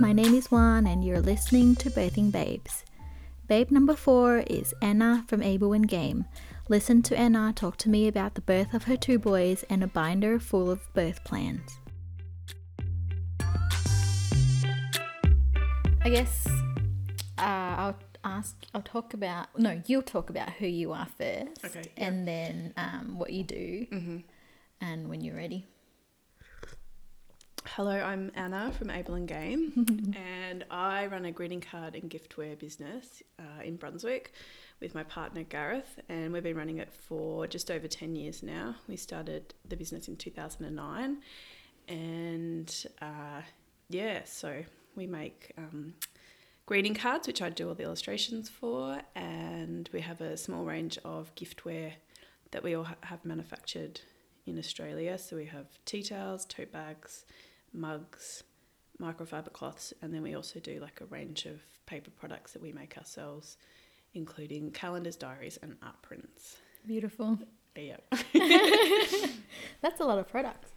[0.00, 2.84] my name is Juan, and you're listening to Birthing Babes.
[3.48, 6.26] Babe number four is Anna from Able and Game.
[6.68, 9.86] Listen to Anna talk to me about the birth of her two boys and a
[9.86, 11.78] binder full of birth plans.
[16.02, 16.46] I guess
[17.38, 21.64] uh, I'll ask, I'll talk about, no, you'll talk about who you are first.
[21.64, 22.06] Okay, yeah.
[22.06, 24.22] And then um, what you do
[24.80, 25.66] and when you're ready.
[27.76, 32.58] Hello, I'm Anna from Able and Game, and I run a greeting card and giftware
[32.58, 34.32] business uh, in Brunswick
[34.80, 38.76] with my partner Gareth, and we've been running it for just over 10 years now.
[38.88, 41.18] We started the business in 2009,
[41.88, 43.42] and uh,
[43.90, 44.62] yeah, so
[44.94, 45.92] we make um,
[46.64, 50.98] greeting cards, which I do all the illustrations for, and we have a small range
[51.04, 51.92] of giftware
[52.52, 54.00] that we all ha- have manufactured
[54.46, 55.18] in Australia.
[55.18, 57.26] So we have tea towels, tote bags,
[57.76, 58.42] mugs,
[59.00, 62.72] microfiber cloths, and then we also do like a range of paper products that we
[62.72, 63.56] make ourselves,
[64.14, 66.56] including calendars, diaries, and art prints.
[66.86, 67.38] Beautiful.
[67.76, 67.96] Yeah,
[69.82, 70.70] That's a lot of products.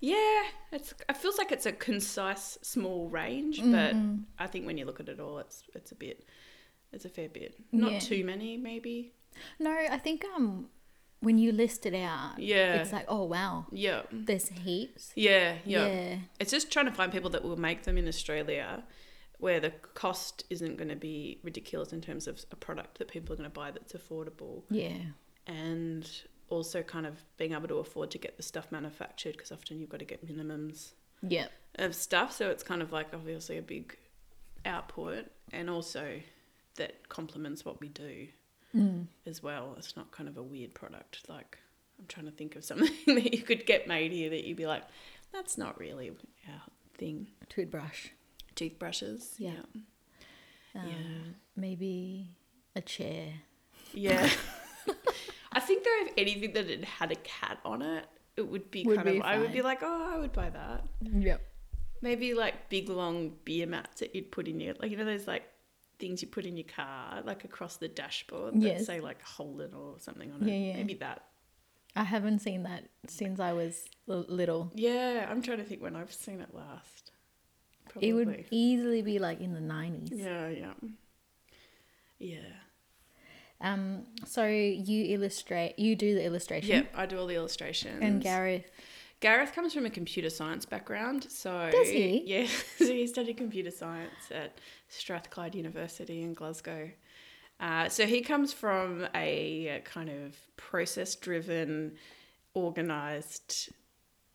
[0.00, 0.92] yeah, it's.
[1.08, 3.94] It feels like it's a concise, small range, but
[4.38, 6.24] I think when you look at it all, it's it's a bit,
[6.92, 7.54] it's a fair bit.
[7.70, 7.98] Not Yeah.
[8.00, 9.12] too many, maybe.
[9.60, 10.68] No, I think um
[11.22, 12.74] when you list it out, Yeah.
[12.82, 15.12] it's like, oh wow, Yeah, there's heaps.
[15.14, 15.86] yeah, yeah.
[15.86, 16.16] Yeah.
[16.40, 18.82] It's just trying to find people that will make them in Australia
[19.38, 23.32] where the cost isn't going to be ridiculous in terms of a product that people
[23.32, 24.98] are going to buy that's affordable Yeah.
[25.46, 26.08] and
[26.48, 29.88] also kind of being able to afford to get the stuff manufactured because often you've
[29.88, 31.46] got to get minimums Yeah.
[31.76, 33.96] of stuff so it's kind of like obviously a big
[34.64, 36.20] output and also
[36.76, 38.28] that complements what we do
[38.74, 39.06] Mm.
[39.26, 41.58] as well it's not kind of a weird product like
[41.98, 44.66] i'm trying to think of something that you could get made here that you'd be
[44.66, 44.82] like
[45.32, 46.10] that's not really
[46.48, 46.62] our
[46.96, 48.08] thing Toothbrush.
[48.54, 49.34] toothbrushes.
[49.38, 49.50] Yeah.
[50.74, 51.32] Um, Yeah.
[51.56, 52.28] Maybe
[52.76, 53.28] a chair.
[53.92, 54.28] Yeah.
[55.52, 58.06] I think though, if anything that it had a cat on it,
[58.36, 59.22] it would be Would kind be of.
[59.24, 60.84] I would be like, oh, I would buy that.
[61.02, 61.42] Yep.
[62.00, 65.26] Maybe like big long beer mats that you'd put in your like you know those
[65.26, 65.44] like
[66.02, 68.86] things you put in your car like across the dashboard that Yes.
[68.86, 70.58] say like Holden or something on Yeah, it.
[70.68, 70.76] yeah.
[70.76, 71.24] Maybe that.
[71.94, 74.72] I haven't seen that since I was little.
[74.74, 77.12] Yeah, I'm trying to think when I've seen it last.
[77.88, 78.08] Probably.
[78.08, 80.08] It would easily be like in the 90s.
[80.12, 80.72] Yeah, yeah.
[82.18, 82.38] Yeah.
[83.60, 86.70] Um, so you illustrate, you do the illustration.
[86.92, 87.98] Yeah, I do all the illustrations.
[88.02, 88.68] And Gareth,
[89.22, 92.22] Gareth comes from a computer science background, so Does he?
[92.26, 92.46] Yeah,
[92.78, 96.90] so he studied computer science at Strathclyde University in Glasgow.
[97.60, 101.92] Uh, so he comes from a kind of process-driven,
[102.56, 103.70] organised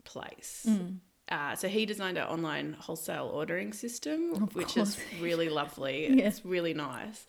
[0.06, 0.66] place.
[0.68, 1.00] Mm.
[1.30, 4.98] Uh, so he designed our online wholesale ordering system, Of which course.
[4.98, 6.08] is really lovely.
[6.18, 6.28] Yeah.
[6.30, 7.26] It's really nice.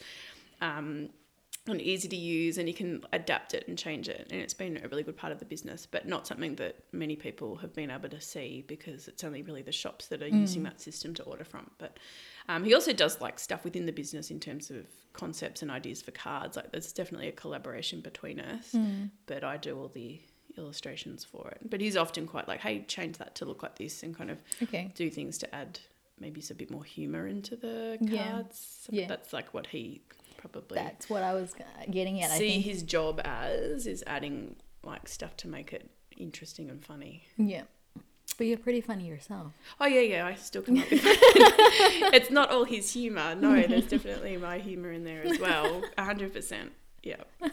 [0.60, 1.08] Um,
[1.72, 4.28] and easy to use and you can adapt it and change it.
[4.30, 7.16] And it's been a really good part of the business but not something that many
[7.16, 10.62] people have been able to see because it's only really the shops that are using
[10.64, 11.70] that system to order from.
[11.78, 11.98] But
[12.48, 16.00] um, he also does like stuff within the business in terms of concepts and ideas
[16.02, 16.56] for cards.
[16.56, 18.74] Like there's definitely a collaboration between us
[19.26, 20.20] but i do all the
[20.56, 21.70] illustrations for it.
[21.70, 24.38] But he's often quite like hey change that to look like this and kind of
[24.62, 24.92] okay.
[24.94, 25.78] do things to add
[26.20, 28.32] maybe a bit more humor into the Yeah.
[28.32, 28.86] cards.
[28.90, 29.06] Yeah.
[29.06, 30.00] that's like what he
[30.38, 31.54] probably That's what I was
[31.90, 32.30] getting at.
[32.30, 37.24] I see his job as is adding like stuff to make it interesting and funny.
[37.36, 37.62] Yeah.
[38.38, 39.52] But you're pretty funny yourself.
[39.80, 43.34] Oh yeah, yeah, I still come up with It's not all his humor.
[43.34, 45.82] No, there's definitely my humor in there as well.
[45.98, 46.72] A hundred percent.
[47.02, 47.16] Yeah.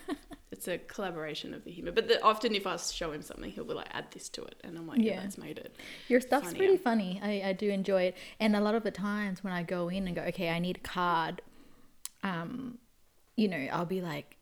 [0.52, 1.92] It's a collaboration of the humor.
[1.92, 4.56] But the, often if I show him something, he'll be like, add this to it.
[4.64, 5.20] And I'm like, yeah, Yeah.
[5.22, 5.76] that's made it.
[6.08, 6.58] Your stuff's Funnier.
[6.60, 7.20] pretty funny.
[7.22, 8.18] I, I do enjoy it.
[8.40, 10.78] And a lot of the times when I go in and go, okay, I need
[10.78, 11.42] a card,
[12.26, 12.80] um,
[13.38, 14.38] you know, I'll be like,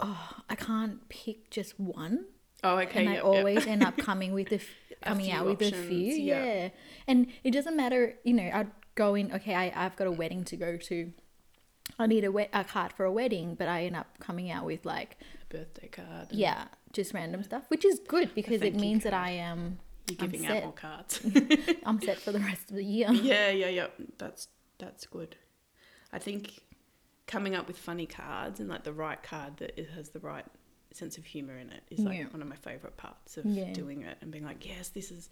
[0.00, 2.24] oh, I can't pick just one.
[2.64, 3.00] Oh, okay.
[3.00, 3.24] and I yep, yep.
[3.24, 4.62] always end up coming with a f-
[5.02, 6.12] A coming few out with a few.
[6.14, 6.44] yeah.
[6.44, 6.68] Yeah.
[7.06, 10.44] And it doesn't matter, you know, I'd go in, okay, I, I've got a wedding
[10.44, 11.12] to go to.
[11.98, 14.64] I need a, wet, a card for a wedding, but I end up coming out
[14.64, 15.16] with like,
[15.50, 16.28] a birthday card.
[16.30, 19.14] yeah, just random stuff, which is good because it means that.
[19.14, 19.78] I am
[20.08, 20.62] You're I'm giving out set.
[20.64, 21.20] more cards.
[21.86, 23.10] I'm set for the rest of the year.
[23.12, 23.86] yeah, yeah, yeah.
[24.18, 24.48] That's
[24.78, 25.36] that's good.
[26.12, 26.60] I think
[27.28, 30.44] coming up with funny cards and like the right card that it has the right
[30.92, 32.24] sense of humor in it is like Yeah.
[32.30, 33.72] one of my favorite parts of Yeah.
[33.72, 35.28] doing it and being like, yes, this is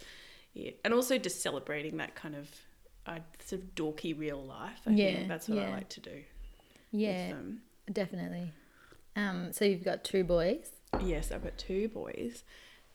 [0.54, 2.48] it, and also just celebrating that kind of
[3.06, 4.80] uh, sort of dorky real life.
[4.86, 6.22] I Yeah, think that's what I like to do.
[6.92, 8.52] Yeah, With definitely.
[9.16, 10.70] Um, so you've got two boys.
[11.02, 12.42] Yes, I've got two boys,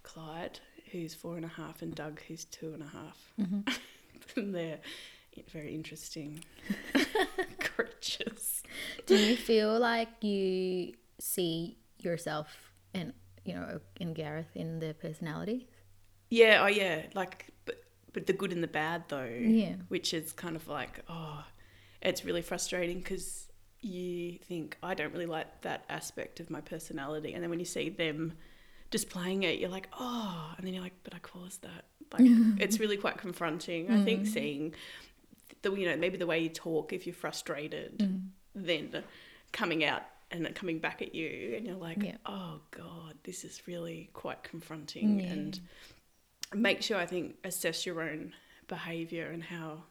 [0.03, 0.59] Clyde,
[0.91, 3.17] who's four and a half, and Doug, who's two and a half.
[3.39, 4.39] Mm-hmm.
[4.39, 4.79] and they're
[5.51, 6.43] very interesting
[9.05, 13.13] Do you feel like you see yourself and
[13.45, 15.67] you know in Gareth in their personalities?
[16.29, 17.83] Yeah, oh yeah, like but
[18.13, 19.29] but the good and the bad though.
[19.29, 19.75] Yeah.
[19.89, 21.43] Which is kind of like oh,
[22.01, 23.49] it's really frustrating because
[23.81, 27.65] you think I don't really like that aspect of my personality, and then when you
[27.65, 28.33] see them
[28.89, 31.85] displaying it, you're like oh, and then you're like, but I caused that.
[32.13, 32.23] Like
[32.59, 33.89] it's really quite confronting.
[33.91, 34.27] I think mm.
[34.27, 34.75] seeing
[35.61, 38.21] the you know maybe the way you talk if you're frustrated, mm.
[38.55, 39.03] then
[39.51, 42.17] coming out and coming back at you, and you're like Yeah.
[42.25, 45.27] oh god, this is really quite confronting Yeah.
[45.27, 45.59] and
[46.53, 48.33] make sure I think assess your own
[48.67, 49.83] behavior and how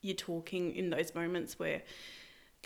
[0.00, 1.82] you're talking in those moments where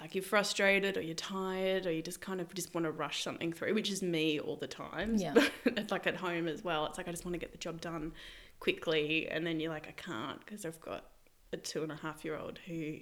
[0.01, 3.23] like you're frustrated or you're tired or you just kind of just want to rush
[3.25, 5.17] something through, which is me all the time.
[5.17, 5.35] Yeah.
[5.67, 6.87] It's like at home as well.
[6.87, 8.13] It's like I just want to get the job done
[8.61, 11.05] quickly, and then you're like I can't because I've got
[11.53, 12.99] a two and a half year old who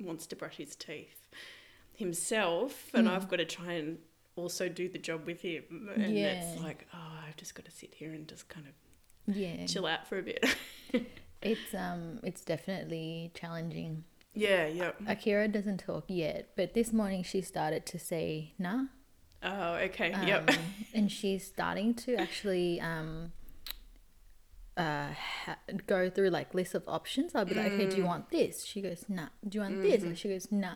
[0.00, 1.28] wants to brush his teeth
[1.94, 3.98] himself, and I've got to try and
[4.36, 6.28] also do the job with him, and Yeah.
[6.32, 9.66] it's like oh I've just got to sit here and just kind of Yeah.
[9.66, 10.44] chill out for a bit.
[11.42, 14.04] It's um it's definitely challenging.
[14.34, 14.90] yeah, yeah.
[15.06, 18.84] Akira doesn't talk yet, but this morning she started to say nah.
[19.42, 20.12] Oh, okay.
[20.12, 20.50] Um, yep.
[20.92, 23.32] and she's starting to actually um
[24.76, 25.08] uh
[25.44, 27.34] ha- go through like lists of options.
[27.34, 27.98] I'll be like, okay, do Mm.
[27.98, 28.64] you want this?
[28.64, 29.26] She goes, nah.
[29.46, 29.82] Do you want Mm-hmm.
[29.82, 30.02] this?
[30.02, 30.74] And she goes, nah.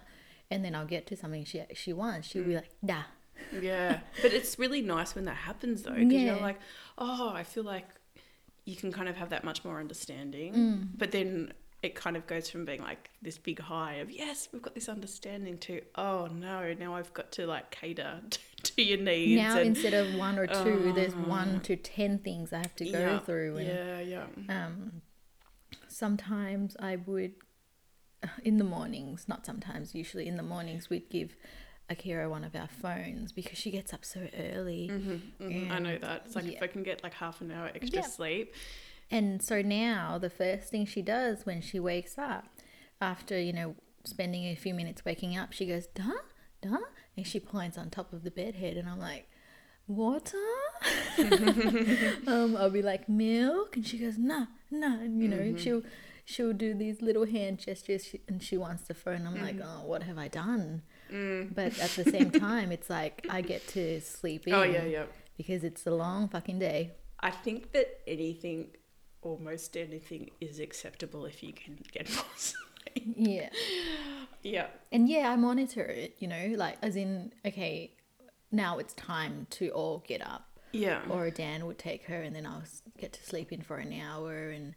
[0.50, 2.29] And then I'll get to something she she wants.
[2.29, 2.49] She'll Mm.
[2.49, 3.05] be like, nah.
[3.61, 6.32] Yeah, but it's really nice when that happens though, because Yeah.
[6.35, 6.58] you're like,
[6.99, 7.88] oh, I feel like
[8.64, 10.55] you can kind of have that much more understanding.
[10.55, 10.88] Mm.
[10.97, 11.52] But then
[11.84, 14.88] it kind of goes from being like this big high of yes, we've got this
[14.88, 19.36] understanding to oh no, now I've got to like cater to, to your needs.
[19.36, 22.84] now and, instead of one or two, there's one to ten things I have to
[22.84, 23.58] go yeah, through.
[23.58, 25.02] And yeah, yeah, um,
[25.88, 27.32] sometimes I would,
[28.44, 31.37] in the mornings, not sometimes, usually in the mornings, we'd give
[31.90, 34.88] Akira one of our phones because she gets up so early.
[34.90, 36.22] Mhm, I know that.
[36.26, 36.62] It's like if.
[36.62, 38.06] I can get like half an hour extra Yeah.
[38.06, 38.54] sleep.
[39.10, 42.46] And so now the first thing she does when she wakes up,
[43.00, 43.74] after, you know,
[44.04, 46.22] spending a few minutes waking up, she goes, duh,
[46.62, 46.78] duh,
[47.16, 49.28] and she points on top of the bed head, and I'm like,
[49.86, 50.36] water?
[52.26, 53.76] um, I'll be like, milk?
[53.76, 55.56] And she goes, nah, nah, and you know, mm-hmm.
[55.56, 55.82] she'll
[56.24, 59.26] she'll do these little hand gestures she, and she wants the phone.
[59.26, 59.82] I'm like, mm-hmm.
[59.82, 60.82] oh, what have I done?
[61.12, 61.54] Mm.
[61.54, 65.04] But at the same time, it's like I get to sleep in Oh yeah, yeah.
[65.36, 66.92] because it's a long fucking day.
[67.20, 68.68] I think that anything,
[69.25, 72.25] almost anything, is acceptable if you can get more.
[73.17, 73.49] Yeah.
[74.43, 74.67] Yeah.
[74.93, 77.91] And yeah, I monitor it, you know, like as in, okay,
[78.53, 80.47] now it's time to all get up.
[80.73, 81.00] Yeah.
[81.09, 82.62] Or Dan would take her and then I'll
[82.99, 84.50] get to sleep in for an hour.
[84.50, 84.75] And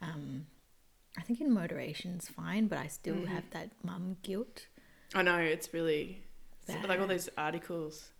[0.00, 0.46] um,
[1.18, 3.34] I think in moderation's fine, but I still Mm-hmm.
[3.34, 4.66] have that mum guilt.
[5.14, 6.22] I know it's really
[6.66, 7.16] it's like all Bad.
[7.16, 8.10] those articles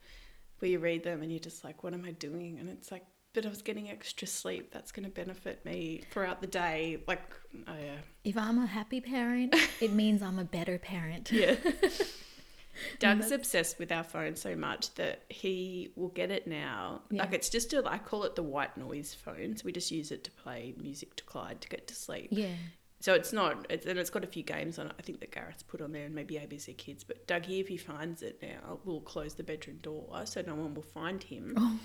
[0.59, 2.59] where you read them and you're just like, what am I doing?
[2.59, 3.05] And it's like,
[3.39, 4.73] but I was getting extra sleep.
[4.73, 6.99] That's going to benefit me throughout the day.
[7.07, 7.23] Like,
[7.69, 11.31] oh yeah, If I'm a happy parent, it means I'm a better parent.
[11.31, 11.55] yeah.
[12.99, 17.03] Doug's obsessed with our phone so much that he will get it now.
[17.13, 19.57] Like it's just a, I call it the white noise phone.
[19.57, 22.29] So we just use it to play music to Clyde to get to sleep.
[22.33, 22.55] Yeah.
[22.99, 24.93] So it's not, it's, and it's got a few games on it.
[24.99, 27.05] I think that Gareth's put on there, and maybe ABC Kids.
[27.05, 30.75] But Dougie, if he finds it now, will close the bedroom door so no one
[30.75, 31.55] will find him.
[31.57, 31.79] Oh.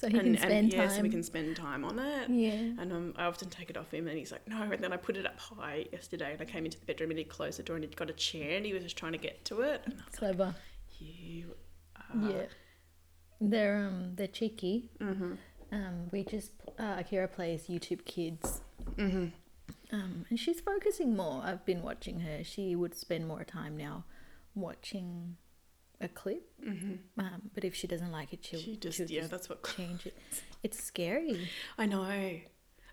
[0.00, 0.96] So he can spend yeah, time.
[0.96, 2.30] so we can spend time on it.
[2.30, 2.52] Yeah.
[2.80, 4.62] And um, I often take it off him, and he's like, no.
[4.62, 7.18] And then I put it up high yesterday, and I came into the bedroom, and
[7.18, 9.18] he closed the door, and he'd got a chair, and he was just trying to
[9.18, 9.82] get to it.
[9.84, 10.44] And Clever.
[10.46, 10.54] like,
[11.00, 11.54] you
[11.96, 12.30] are.
[12.30, 12.42] yeah.
[13.42, 14.90] They're um they're cheeky.
[15.00, 15.34] Mm-hmm.
[15.72, 18.62] Um, we just uh, Akira plays YouTube Kids,
[18.96, 19.26] Mm-hmm.
[19.92, 21.42] um, and she's focusing more.
[21.44, 22.42] I've been watching her.
[22.42, 24.04] She would spend more time now
[24.54, 25.36] watching
[26.00, 26.42] a clip.
[26.64, 27.20] Mm-hmm.
[27.20, 29.64] Um, but if she doesn't like it, she'll, She just, she'll yeah, just that's what.
[29.76, 30.16] change it.
[30.62, 31.48] It's scary.
[31.78, 32.40] I know.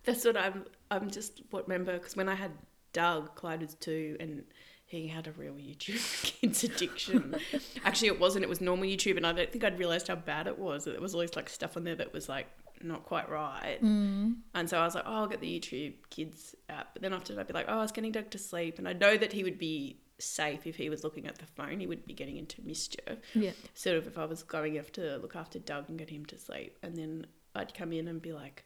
[0.06, 0.66] That's what I'm.
[0.90, 2.52] I'm just what remember because when I had
[2.94, 4.44] Doug, Clyde was two, and
[4.86, 7.36] he had a real YouTube kids addiction.
[7.84, 8.44] Actually, it wasn't.
[8.44, 10.86] It was normal YouTube, and I don't think I'd realized how bad it was.
[10.86, 12.48] That there was always like stuff on there that was like
[12.82, 13.80] not quite right.
[13.82, 14.36] Mm.
[14.54, 16.90] And so I was like, oh, I'll get the YouTube Kids app.
[16.94, 18.88] But then after that, I'd be like, oh, I was getting Doug to sleep, and
[18.88, 21.80] I know that he would be safe if he was looking at the phone.
[21.80, 23.52] He wouldn't be getting into mischief Yeah.
[23.74, 26.38] sort of if I was going off to look after Doug and get him to
[26.40, 28.66] sleep, and then I'd come in and be like,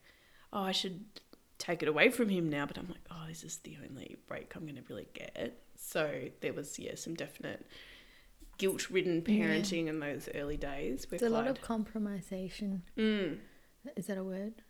[0.53, 1.03] "Oh, I should
[1.58, 4.55] take it away from him now," but I'm like, "Oh, this is the only break
[4.55, 7.65] I'm going to really get." So there was yeah some definite
[8.58, 11.08] guilt-ridden parenting in those early days.
[11.12, 12.81] It's a lot of compromisation.
[12.98, 13.39] Mm.
[13.96, 14.62] Is that a word?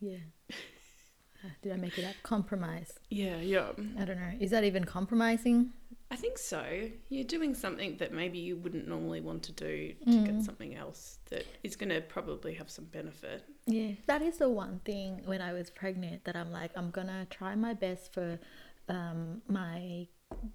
[0.00, 0.18] Yeah.
[1.62, 2.14] did I make it up?
[2.22, 2.92] Compromise.
[3.10, 3.70] Yeah, yeah.
[3.98, 4.32] I don't know.
[4.40, 5.70] Is that even compromising?
[6.12, 6.62] I think so.
[7.08, 11.18] You're doing something that maybe you wouldn't normally want to do to get something else
[11.30, 13.44] that is going to probably have some benefit.
[13.64, 17.26] Yeah, that is the one thing when I was pregnant that I'm like, I'm gonna
[17.30, 18.38] try my best for
[18.90, 20.06] um, my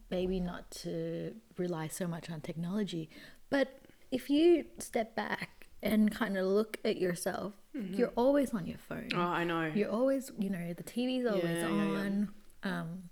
[0.10, 3.10] baby not to rely so much on technology.
[3.50, 3.79] But
[4.12, 9.10] if you step back and kind of look at yourself, you're always on your phone.
[9.13, 9.72] Oh, I know.
[9.74, 11.98] You're always, you know, the TV's always Yeah, yeah, yeah.
[12.00, 12.29] on.
[12.63, 13.03] Um,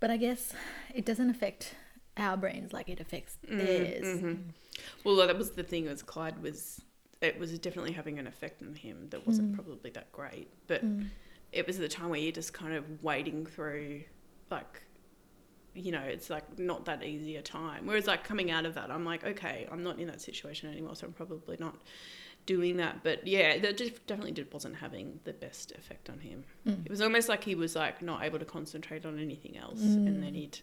[0.00, 0.52] but I guess
[0.94, 1.74] it doesn't affect
[2.16, 4.04] our brains like it affects Mm, theirs.
[4.04, 4.34] mm-hmm.
[5.04, 5.86] Well, that was the thing.
[5.86, 6.80] Was Clyde was
[7.22, 10.82] it was definitely having an effect on him that wasn't probably that great, but
[11.52, 14.02] it was the time where you're just kind of wading through,
[14.50, 14.82] like,
[15.76, 17.86] you know, it's like not that easy a time.
[17.86, 20.96] Whereas like coming out of that, I'm like, okay, I'm not in that situation anymore,
[20.96, 21.76] so I'm probably not
[22.46, 23.02] doing that.
[23.02, 26.44] But yeah, that definitely did, wasn't having the best effect on him.
[26.84, 30.22] It was almost like he was like not able to concentrate on anything else, and
[30.22, 30.58] then he'd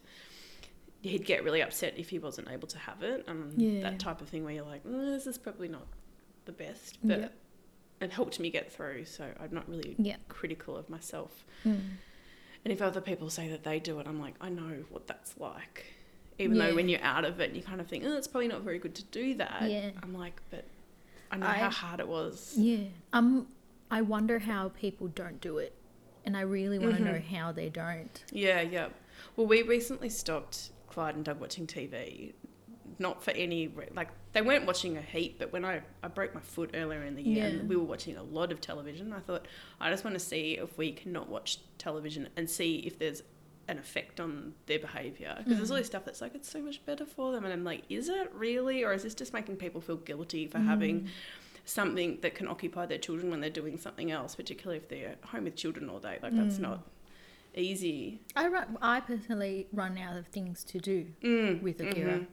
[1.02, 3.26] he'd get really upset if he wasn't able to have it.
[3.28, 3.82] Um, Yeah.
[3.82, 5.86] that type of thing where you're like, mm, this is probably not
[6.46, 7.34] the best, but Yep.
[8.02, 9.04] it helped me get through.
[9.06, 10.16] So I'm not really Yeah.
[10.30, 11.46] critical of myself.
[11.66, 11.98] Mm.
[12.64, 15.38] And if other people say that they do it, I'm like, I know what that's
[15.38, 15.86] like.
[16.40, 16.70] Even Yeah.
[16.70, 18.80] though when you're out of it, you kind of think, oh, it's probably not very
[18.80, 19.70] good to do that.
[19.70, 19.92] Yeah.
[20.02, 20.66] I'm like, but
[21.32, 22.56] I know I- how hard it was.
[22.58, 22.86] Yeah.
[23.12, 23.48] Um,
[23.92, 25.74] I wonder how people don't do it,
[26.26, 27.06] and I really want to Mhm.
[27.06, 28.24] know how they don't.
[28.32, 28.90] Yeah, yeah.
[29.36, 32.34] Well, we recently stopped Clyde and Doug watching TV.
[33.00, 36.42] Not for any like they weren't watching a heap, but when I, I broke my
[36.42, 37.50] foot earlier in the year Yeah.
[37.60, 39.48] and we were watching a lot of television, I thought
[39.80, 43.22] I just want to see if we can not watch television and see if there's
[43.70, 46.86] an effect on their behavior because there's all this stuff that's like it's so much
[46.86, 47.44] better for them.
[47.46, 48.84] And I'm like is it really?
[48.84, 51.08] Or is this just making people feel guilty for having
[51.66, 55.46] something that can occupy their children when they're doing something else particularly if they're home
[55.46, 56.20] with children all day?
[56.22, 56.86] Like that's not
[57.56, 58.20] easy.
[58.36, 62.28] I run, I personally run out of things to do Mm, with Akira, mhm.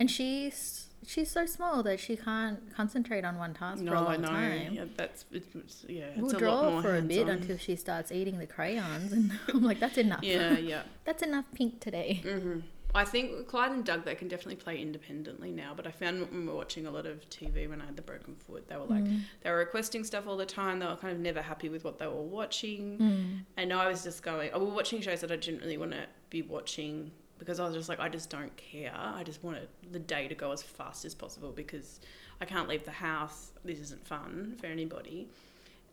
[0.00, 3.94] And she's she's so small that she can't concentrate on one task for a No,
[3.94, 4.28] long I know.
[4.28, 4.72] time.
[4.74, 6.04] Yeah, that's it's, yeah.
[6.06, 7.36] It's We'll a lot draw for a bit hands-on.
[7.38, 10.22] until she starts eating the crayons, and I'm like, that's enough.
[10.22, 10.82] Yeah, yeah.
[11.04, 12.20] that's enough pink today.
[12.24, 12.60] hmm
[12.92, 15.74] I think Clyde and Doug they can definitely play independently now.
[15.76, 18.02] But I found when we were watching a lot of TV when I had the
[18.02, 19.20] broken foot, they were like Mm.
[19.42, 20.80] they were requesting stuff all the time.
[20.80, 22.98] They were kind of never happy with what they were watching.
[22.98, 23.44] Mm.
[23.56, 24.50] And I was just going.
[24.52, 27.74] I was watching shows that I didn't really want to be watching because I was
[27.74, 28.92] just like, I just don't care.
[28.94, 31.98] I just wanted the day to go as fast as possible because
[32.40, 33.50] I can't leave the house.
[33.64, 35.26] This isn't fun for anybody.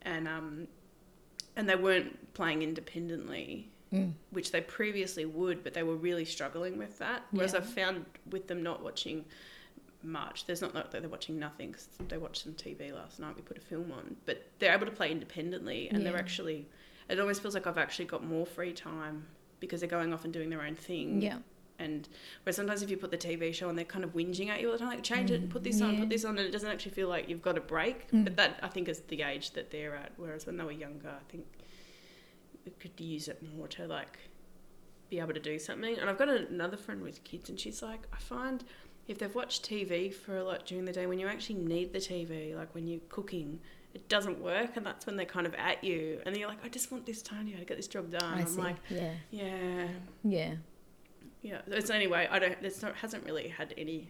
[0.03, 0.67] And um,
[1.55, 4.11] and they weren't playing independently, Mm.
[4.31, 7.23] which they previously would, but they were really struggling with that.
[7.31, 7.59] Whereas Yeah.
[7.59, 9.23] I found with them not watching
[10.03, 13.37] much, there's not like they're watching nothing because they watched some TV last night.
[13.37, 16.67] We put a film on, but they're able to play independently, and they're actually.
[17.09, 19.25] It almost feels like I've actually got more free time
[19.59, 21.21] because they're going off and doing their own thing.
[21.21, 21.37] Yeah.
[21.79, 22.09] And
[22.43, 24.67] where sometimes if you put the TV show on, they're kind of whinging at you
[24.67, 26.69] all the time, like change it, put this on, put this on, and it doesn't
[26.69, 28.09] actually feel like you've got a break.
[28.11, 28.23] Mm.
[28.23, 30.11] But that I think is the age that they're at.
[30.17, 31.45] Whereas when they were younger, I think
[32.65, 34.17] we could use it more to like
[35.09, 35.97] be able to do something.
[35.99, 38.63] And I've got another friend with kids, and she's like, I find
[39.07, 41.99] if they've watched TV for a lot during the day, when you actually need the
[41.99, 43.59] TV, like when you're cooking,
[43.97, 46.69] it doesn't work, and that's when they're kind of at you, and you're like, I
[46.69, 48.23] just want this time to get this job done.
[48.23, 48.61] I I'm see.
[48.61, 49.13] like, yeah.
[49.31, 49.87] yeah,
[50.23, 50.53] Yeah.
[51.41, 51.61] yeah.
[51.83, 52.57] So anyway, I don't.
[52.61, 54.09] It's not hasn't really had any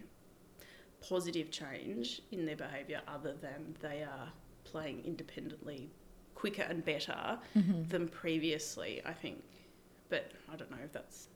[1.08, 4.30] positive change in their behaviour other than they are
[4.66, 5.90] playing independently
[6.36, 7.88] quicker and better Mhm.
[7.90, 9.02] than previously.
[9.06, 9.42] I think,
[10.10, 11.30] but I don't know if that's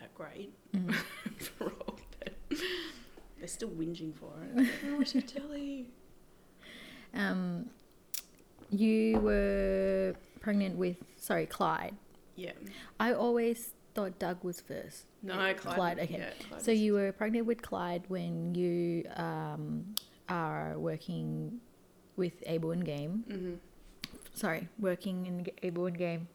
[0.00, 0.94] that great Mm.
[1.38, 1.98] for all.
[2.20, 2.58] But
[3.38, 4.68] they're still whinging for it.
[4.86, 5.90] Oh, what's your telly?
[7.14, 7.70] Um,
[8.70, 11.94] you were pregnant with sorry Clyde.
[12.36, 12.52] Yeah.
[12.98, 15.04] I always thought Doug was first.
[15.22, 15.56] No, Clyde.
[15.56, 16.18] Clyde, okay.
[16.18, 19.94] Yeah, Clyde So you were pregnant with Clyde when you um,
[20.28, 21.60] are working
[22.16, 23.24] with Able and Game.
[23.28, 23.58] Mhm.
[24.34, 26.28] Sorry, working in Able and Game.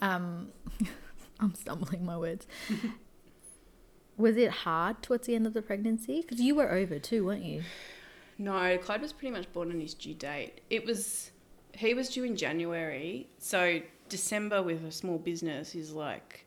[0.00, 0.48] Um,
[1.40, 2.46] I'm stumbling my words.
[4.16, 6.22] was it hard towards the end of the pregnancy?
[6.22, 7.62] Because you were over too, weren't you?
[8.38, 10.60] No, Clyde was pretty much born on his due date.
[10.70, 11.30] It was
[11.74, 16.46] he was due in January, so December with a small business is like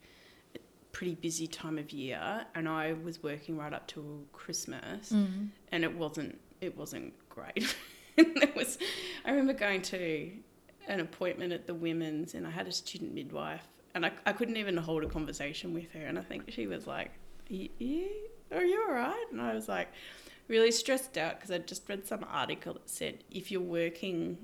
[0.55, 0.59] a
[0.91, 5.49] pretty busy time of year, and I was working right up till Christmas, Mm.
[5.71, 7.75] and it wasn't it wasn't great.
[8.17, 8.77] it was
[9.25, 10.31] I remember going to
[10.87, 14.57] an appointment at the women's, and I had a student midwife, and I, I couldn't
[14.57, 17.11] even hold a conversation with her, and I think she was like,
[17.49, 18.09] "Y- "You
[18.51, 19.87] are you all right?" And I was like
[20.47, 24.37] really stressed out because I just read some article that said if you're working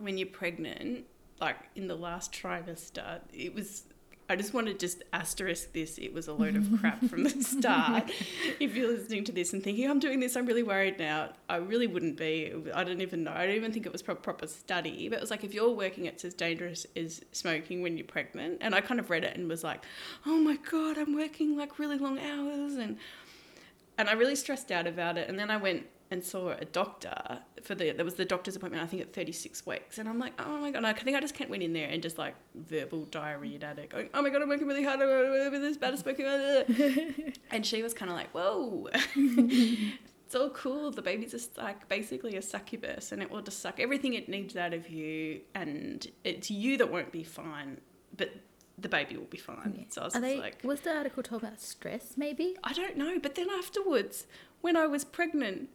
[0.00, 1.04] when you're pregnant,
[1.40, 3.84] like in the last trimester, it was.
[4.30, 5.96] I just want to just asterisk this.
[5.96, 8.10] It was a load of crap from the start.
[8.60, 11.30] if you're listening to this and thinking, oh, I'm doing this, I'm really worried now,
[11.48, 12.52] I really wouldn't be.
[12.74, 13.32] I don't even know.
[13.32, 15.08] I don't even think it was pro- proper study.
[15.08, 18.58] But it was like, if you're working, it's as dangerous as smoking when you're pregnant.
[18.60, 19.82] And I kind of read it and was like,
[20.26, 22.74] oh my God, I'm working like really long hours.
[22.74, 22.98] And,
[23.98, 25.28] and I really stressed out about it.
[25.28, 28.82] And then I went and saw a doctor for the there was the doctor's appointment
[28.82, 29.98] I think at 36 weeks.
[29.98, 32.02] And I'm like oh my god I think I just can't went in there and
[32.02, 35.60] just like verbal diarrhea at it going oh my god I'm working really hard with
[35.60, 36.24] this bad smoking
[37.50, 38.88] and she was kind of like whoa.
[40.28, 40.90] It's all cool.
[40.90, 44.58] The baby's just like basically a succubus and it will just suck everything it needs
[44.58, 45.40] out of you.
[45.54, 47.80] And it's you that won't be fine.
[48.14, 48.32] But
[48.80, 49.74] the baby will be fine.
[49.76, 49.84] Yeah.
[49.88, 52.14] So I was Are they, like, was the article talk about stress?
[52.16, 53.18] Maybe I don't know.
[53.20, 54.26] But then afterwards,
[54.60, 55.70] when I was pregnant,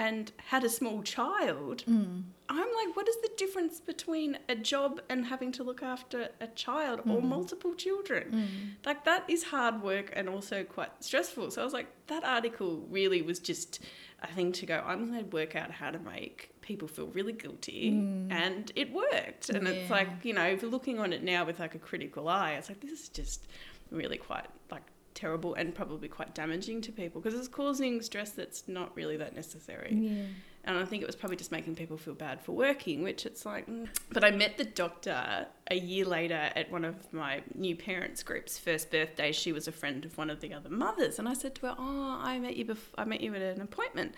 [0.00, 2.22] and had a small child, mm.
[2.48, 6.46] I'm like, what is the difference between a job and having to look after a
[6.46, 7.12] child mm.
[7.12, 8.30] or multiple children?
[8.32, 8.86] Mm.
[8.86, 11.50] Like, that is hard work and also quite stressful.
[11.50, 13.80] So I was like, that article really was just
[14.22, 17.32] a thing to go, I'm going to work out how to make people feel really
[17.32, 17.92] guilty.
[17.92, 18.30] Mm.
[18.30, 19.50] And it worked.
[19.50, 19.72] And yeah.
[19.72, 22.52] it's like, you know, if you're looking on it now with like a critical eye,
[22.52, 23.48] it's like, this is just
[23.90, 24.82] really quite like
[25.14, 29.34] terrible and probably quite damaging to people because it's causing stress that's not really that
[29.34, 29.94] necessary.
[29.94, 30.22] Yeah.
[30.64, 33.46] And I think it was probably just making people feel bad for working, which it's
[33.46, 33.66] like.
[33.66, 33.88] Mm.
[34.12, 38.58] But I met the doctor a year later at one of my new parents' groups'
[38.58, 39.32] first birthday.
[39.32, 41.76] She was a friend of one of the other mothers, and I said to her,
[41.78, 42.66] "Oh, I met you.
[42.66, 44.14] Bef- I met you at an appointment."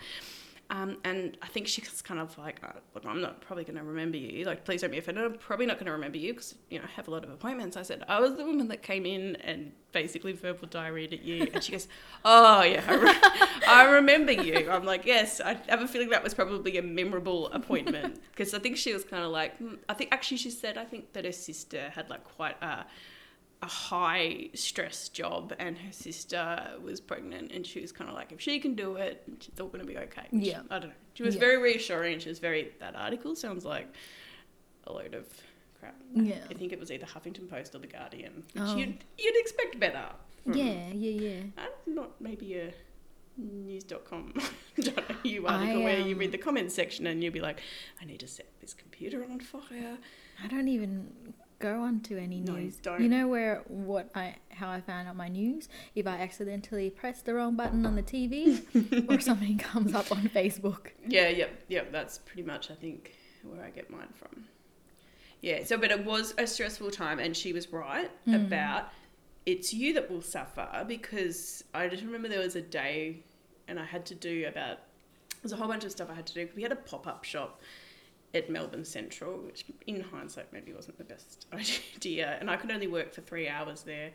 [0.69, 4.17] Um, and I think she's kind of like, oh, I'm not probably going to remember
[4.17, 4.45] you.
[4.45, 5.23] Like, please don't be offended.
[5.23, 7.29] I'm probably not going to remember you because, you know, I have a lot of
[7.29, 7.77] appointments.
[7.77, 11.47] I said, I was the woman that came in and basically verbal diarrhea at you.
[11.53, 11.87] And she goes,
[12.25, 14.71] oh, yeah, I, re- I remember you.
[14.71, 18.59] I'm like, yes, I have a feeling that was probably a memorable appointment because I
[18.59, 21.25] think she was kind of like, mm, I think actually she said, I think that
[21.25, 22.85] her sister had like quite a
[23.63, 28.33] a high stress job and her sister was pregnant and she was kind of like
[28.33, 30.27] if she can do it it's all going to be okay.
[30.31, 30.61] Yeah.
[30.69, 30.95] I don't know.
[31.13, 31.39] She was yeah.
[31.39, 32.19] very reassuring.
[32.19, 33.87] She was very that article sounds like
[34.85, 35.25] a load of
[35.79, 35.95] crap.
[36.13, 36.35] Yeah.
[36.51, 38.75] I think it was either huffington post or the guardian which oh.
[38.75, 40.07] you'd, you'd expect better
[40.45, 41.39] yeah yeah yeah.
[41.57, 42.73] And not maybe a
[43.37, 44.33] news.com
[45.23, 47.61] you article I, um, where you read um, the comments section and you'll be like
[47.99, 49.97] i need to set this computer on fire.
[50.43, 51.07] I don't even
[51.63, 52.75] go on to any no, news.
[52.75, 53.01] Don't.
[53.01, 55.69] You know where what I how I found out my news?
[55.95, 60.29] If I accidentally press the wrong button on the TV or something comes up on
[60.29, 60.87] Facebook.
[61.07, 61.91] Yeah, yep, yep.
[61.91, 64.43] That's pretty much I think where I get mine from.
[65.41, 65.63] Yeah.
[65.63, 68.35] So, but it was a stressful time, and she was right mm.
[68.35, 68.89] about
[69.45, 73.23] it's you that will suffer because I just remember there was a day,
[73.69, 74.79] and I had to do about
[75.41, 76.49] there's a whole bunch of stuff I had to do.
[76.57, 77.61] We had a pop up shop
[78.33, 82.37] at Melbourne Central, which in hindsight maybe wasn't the best idea.
[82.39, 84.11] And I could only work for three hours there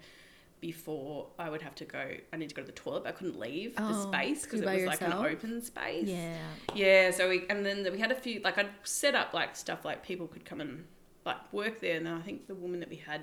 [0.61, 2.11] before I would have to go.
[2.33, 3.04] I need to go to the toilet.
[3.04, 5.00] but I couldn't leave oh, the space because it was yourself?
[5.00, 6.09] like an open space.
[6.09, 6.37] Yeah.
[6.74, 7.11] Yeah.
[7.12, 10.04] So we and then we had a few like I'd set up like stuff like
[10.04, 10.85] people could come and
[11.24, 11.96] like work there.
[11.96, 13.22] And then I think the woman that we had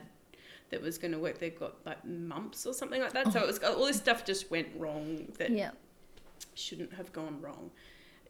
[0.70, 3.28] that was going to work there got like mumps or something like that.
[3.28, 3.32] Oh.
[3.32, 5.72] So it was all this stuff just went wrong that yeah.
[6.54, 7.72] shouldn't have gone wrong.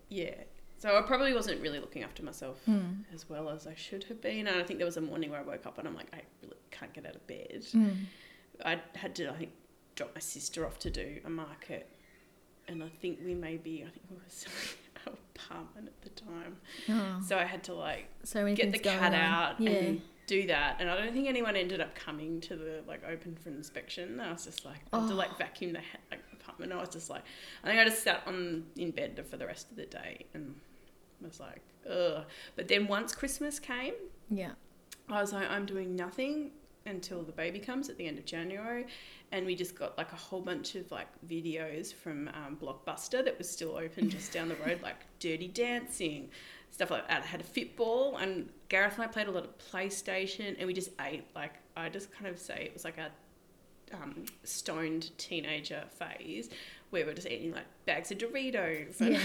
[0.09, 0.35] Yeah.
[0.77, 2.97] So I probably wasn't really looking after myself mm.
[3.13, 4.47] as well as I should have been.
[4.47, 6.21] And I think there was a morning where I woke up and I'm like, I
[6.41, 7.65] really can't get out of bed.
[7.73, 8.05] Mm.
[8.63, 9.51] I had to, I think,
[9.95, 11.89] drop my sister off to do a market.
[12.67, 14.57] And I think we maybe, I think we were selling
[15.07, 16.57] our apartment at the time.
[16.89, 17.21] Oh.
[17.25, 19.69] So I had to like so get the cat out yeah.
[19.69, 20.77] and do that.
[20.79, 24.19] And I don't think anyone ended up coming to the like open for inspection.
[24.19, 25.09] I was just like, I had oh.
[25.09, 25.79] to like vacuum the
[26.11, 26.71] like apartment.
[26.71, 27.23] I was just like,
[27.63, 30.55] I think I just sat on in bed for the rest of the day and
[31.21, 32.25] was like, ugh.
[32.55, 33.93] But then once Christmas came,
[34.29, 34.51] yeah,
[35.09, 36.51] I was like, I'm doing nothing
[36.87, 38.85] until the baby comes at the end of January,
[39.31, 43.37] and we just got like a whole bunch of like videos from um, Blockbuster that
[43.37, 46.29] was still open just down the road, like Dirty Dancing,
[46.71, 47.23] stuff like that.
[47.23, 50.73] I had a fitball, and Gareth and I played a lot of PlayStation, and we
[50.73, 51.25] just ate.
[51.35, 53.09] Like I just kind of say it was like a
[54.01, 56.49] um, stoned teenager phase
[56.89, 58.99] where we're just eating like bags of Doritos.
[58.99, 59.19] Yeah,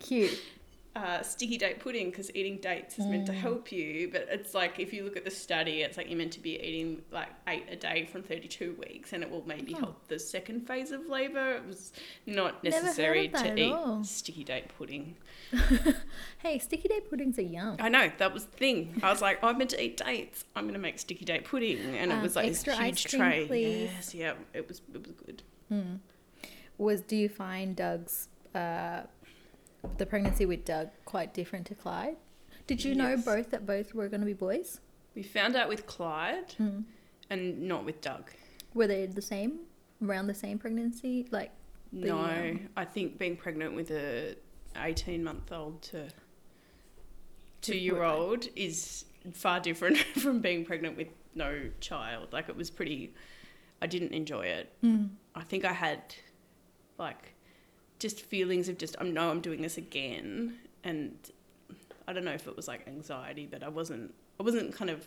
[0.00, 0.40] cute.
[0.96, 3.10] Uh, sticky date pudding because eating dates is mm.
[3.10, 3.36] meant to mm.
[3.36, 6.32] help you, but it's like if you look at the study, it's like you're meant
[6.32, 9.78] to be eating like eight a day from 32 weeks, and it will maybe oh.
[9.78, 11.52] help the second phase of labour.
[11.52, 11.92] It was
[12.26, 14.02] not necessary to eat all.
[14.02, 15.14] sticky date pudding.
[16.38, 17.76] hey, sticky date puddings are yum.
[17.78, 19.00] I know that was the thing.
[19.02, 20.44] I was like, oh, I'm meant to eat dates.
[20.56, 22.92] I'm going to make sticky date pudding, and um, it was like extra this huge
[22.92, 23.46] ice cream, tray.
[23.46, 23.90] Please.
[23.94, 25.42] Yes, yeah, it was it was good.
[25.70, 25.98] Mm.
[26.78, 29.02] Was do you find Doug's uh,
[29.96, 32.16] the pregnancy with Doug quite different to Clyde?
[32.66, 32.98] Did you yes.
[32.98, 34.80] know both that both were going to be boys?
[35.14, 36.84] We found out with Clyde Mm.
[37.30, 38.30] and not with Doug.
[38.74, 39.60] Were they the same?
[40.04, 41.26] Around the same pregnancy?
[41.30, 41.50] Like,
[41.92, 44.36] The, no, um, I think being pregnant with a
[44.76, 46.08] 18 month old to
[47.60, 52.32] two year old is far different from being pregnant with no child.
[52.32, 53.14] Like it was pretty,
[53.82, 54.72] I didn't enjoy it.
[54.84, 55.08] mm.
[55.34, 56.14] I think I had
[56.98, 57.34] like
[57.98, 61.16] just feelings of just I know I'm doing this again, and
[62.06, 65.06] I don't know if it was like anxiety, but I wasn't I wasn't kind of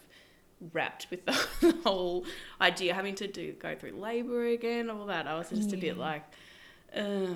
[0.73, 2.25] wrapped with the, the whole
[2.59, 5.27] idea having to do go through labor again, all that.
[5.27, 6.23] I was just a bit like,
[6.95, 7.33] uh,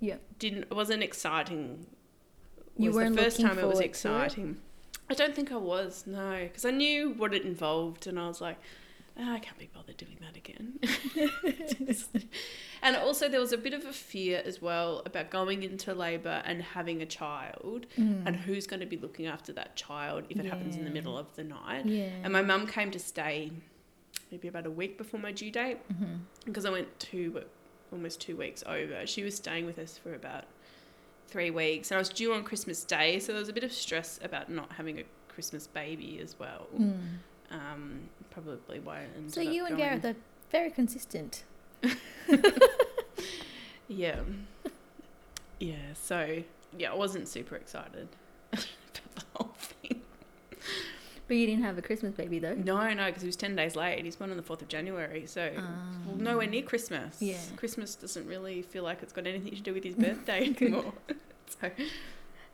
[0.00, 0.16] Yeah.
[0.38, 1.86] didn't it wasn't exciting.
[2.76, 3.86] You was weren't the first time it was to it?
[3.86, 4.58] exciting.
[5.10, 8.40] I don't think I was no, because I knew what it involved, and I was
[8.40, 8.56] like,
[9.18, 10.78] "Ah, I can't be bothered doing that again.
[12.82, 16.42] and also, there was a bit of a fear as well about going into labour
[16.44, 18.26] and having a child, Mm.
[18.26, 21.16] and who's going to be looking after that child if it happens in the middle
[21.18, 21.86] of the night.
[21.86, 22.08] Yeah.
[22.24, 23.52] And my mum came to stay
[24.30, 26.20] maybe about a week before my due date Mhm.
[26.46, 27.42] because I went two,
[27.92, 29.06] almost two weeks over.
[29.06, 30.44] She was staying with us for about
[31.28, 33.72] three weeks, and I was due on Christmas Day, so there was a bit of
[33.72, 36.66] stress about not having a Christmas baby as well.
[36.76, 37.18] Mm.
[37.52, 40.00] Um, probably why I ended So you and going.
[40.00, 40.16] Gareth are
[40.50, 41.44] very consistent.
[43.88, 44.20] Yeah.
[45.58, 46.42] Yeah, so
[46.76, 48.08] yeah, I wasn't super excited
[48.52, 48.64] about
[49.14, 50.00] the whole thing.
[51.28, 52.54] But you didn't have a Christmas baby though.
[52.54, 54.04] No, no, because he was 10 days late.
[54.04, 55.50] He's born on the 4th of January, so
[56.06, 57.20] well, nowhere near Christmas.
[57.20, 57.36] Yeah.
[57.56, 60.94] Christmas doesn't really feel like it's got anything to do with his birthday anymore.
[61.60, 61.70] so,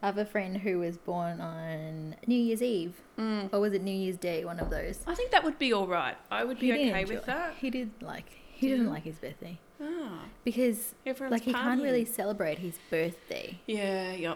[0.02, 3.52] I have a friend who was born on New Year's Eve, mm.
[3.52, 4.44] or was it New Year's Day?
[4.44, 5.00] One of those.
[5.06, 6.16] I think that would be all right.
[6.30, 7.54] I would be okay enjoy- with that.
[7.60, 11.82] He did like he Did didn't like his birthday Ah, because everyone's like he can't
[11.82, 13.58] really celebrate his birthday.
[13.66, 14.34] Yeah, yeah.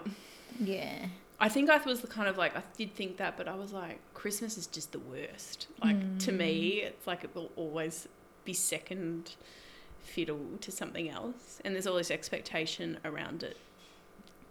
[0.60, 1.06] Yeah.
[1.40, 3.72] I think I was the kind of like I did think that, but I was
[3.72, 5.66] like, Christmas is just the worst.
[5.82, 6.86] Like to me, Mm.
[6.88, 8.08] it's like it will always
[8.44, 9.34] be second
[10.00, 13.56] fiddle to something else, and there's all this expectation around it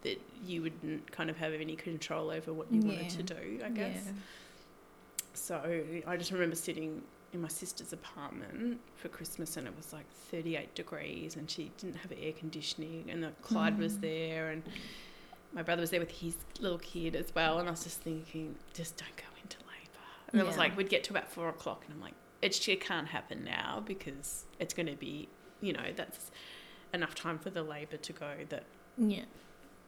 [0.02, 3.60] that you wouldn't kind of have any control over what you wanted to do.
[3.64, 4.08] I guess.
[5.34, 10.04] So I just remember sitting in my sister's apartment for Christmas, and it was like
[10.30, 14.00] 38 degrees, and she didn't have air conditioning, and the Clyde was Mm.
[14.02, 14.62] there, and
[15.54, 18.54] my brother was there with his little kid as well, and I was just thinking,
[18.74, 20.04] just don't go into labour.
[20.32, 22.80] And it was like we'd get to about four o'clock, and I'm like, it, it
[22.82, 25.28] can't happen now because it's going to be,
[25.62, 26.30] you know, that's
[26.92, 28.64] enough time for the labour to go that
[28.98, 29.24] Yeah.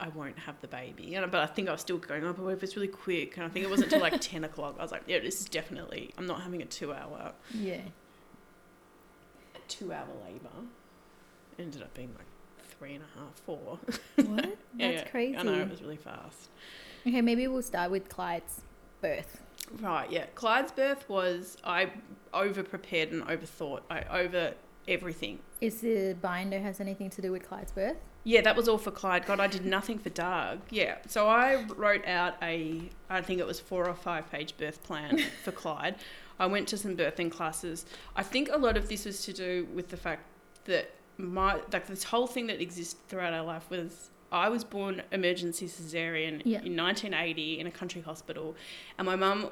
[0.01, 1.15] I won't have the baby.
[1.15, 3.37] And but I think I was still going, oh, but what if it's really quick?
[3.37, 4.77] And I think it wasn't until like ten o'clock.
[4.79, 6.11] I was like, yeah, this is definitely.
[6.19, 7.81] I'm not having a two-hour, Yeah.
[9.55, 10.49] a two-hour labour.
[11.59, 12.27] Ended up being like
[12.79, 13.79] three and a half, four.
[14.27, 14.57] What?
[14.77, 15.37] Yeah, That's crazy.
[15.37, 16.49] I know it was really fast.
[17.07, 18.63] Okay, maybe we'll start with Clyde's
[19.01, 19.41] birth.
[19.81, 20.27] Right, yeah.
[20.35, 21.91] Clyde's birth was I
[22.33, 23.81] over prepared and overthought.
[23.91, 24.55] I over
[24.89, 25.39] everything.
[25.61, 27.97] Is the binder has anything to do with Clyde's birth?
[28.25, 29.27] Yeah, that was all for Clyde.
[29.27, 30.61] God, I did nothing for Doug.
[30.71, 34.83] Yeah, so I wrote out a, I think it was four or five page birth
[34.83, 35.97] plan for Clyde.
[36.39, 37.85] I went to some birthing classes.
[38.17, 40.23] I think a lot of this was to do with the fact
[40.65, 45.03] that my, like this whole thing that exists throughout our life was I was born
[45.13, 46.61] emergency cesarean Yeah.
[46.63, 48.57] in 1980 in a country hospital,
[48.99, 49.51] and my mum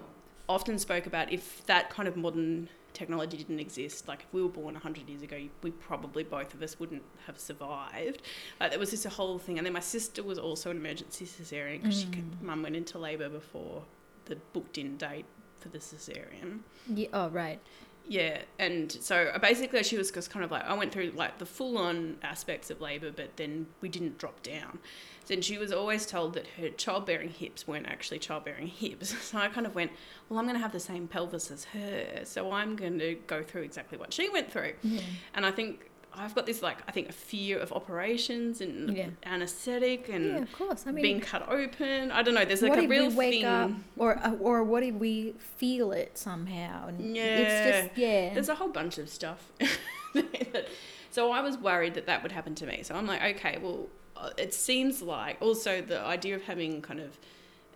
[0.48, 4.48] often spoke about if that kind of modern technology didn't exist, like if we were
[4.48, 8.22] born 100 years ago, we probably both of us wouldn't have survived.
[8.60, 9.58] Like there was this whole thing.
[9.58, 12.98] And then my sister was also an emergency cesarean because she could, mum went into
[12.98, 13.84] labour before
[14.26, 15.26] the booked in date
[15.58, 16.60] for the cesarean.
[16.92, 17.08] Yeah.
[17.12, 17.60] Oh, right.
[18.08, 21.38] Yeah, and so uh, basically she was just kind of like I went through like
[21.38, 24.80] the full on aspects of labour, but then we didn't drop down.
[25.28, 29.14] Then she was always told that her childbearing hips weren't actually childbearing hips.
[29.32, 29.92] So I kind of went,
[30.28, 33.42] well, I'm going to have the same pelvis as her, so I'm going to go
[33.42, 34.72] through exactly what she went through.
[34.82, 35.00] Yeah.
[35.34, 39.06] And I think I've got this like I think a fear of operations and Yeah.
[39.24, 40.84] anaesthetic and yeah, of course.
[40.86, 42.10] I mean, being cut open.
[42.10, 42.44] I don't know.
[42.44, 43.44] There's like a real thing.
[43.46, 46.88] up, or uh, or what if we feel it somehow?
[46.88, 47.38] And Yeah.
[47.38, 48.34] It's just yeah.
[48.34, 49.50] There's a whole bunch of stuff.
[51.10, 52.82] so I was worried that that would happen to me.
[52.82, 57.00] So I'm like, okay, well, Uh, it seems like also the idea of having kind
[57.00, 57.18] of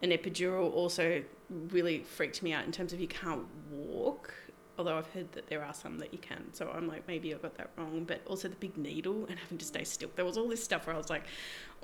[0.02, 1.22] an epidural also
[1.70, 4.34] really freaked me out in terms of you can't walk.
[4.78, 7.38] Although I've heard that there are some that you can, so I'm like maybe I
[7.38, 8.04] got that wrong.
[8.06, 10.10] But also the big needle and having to stay still.
[10.16, 11.24] There was all this stuff where I was like,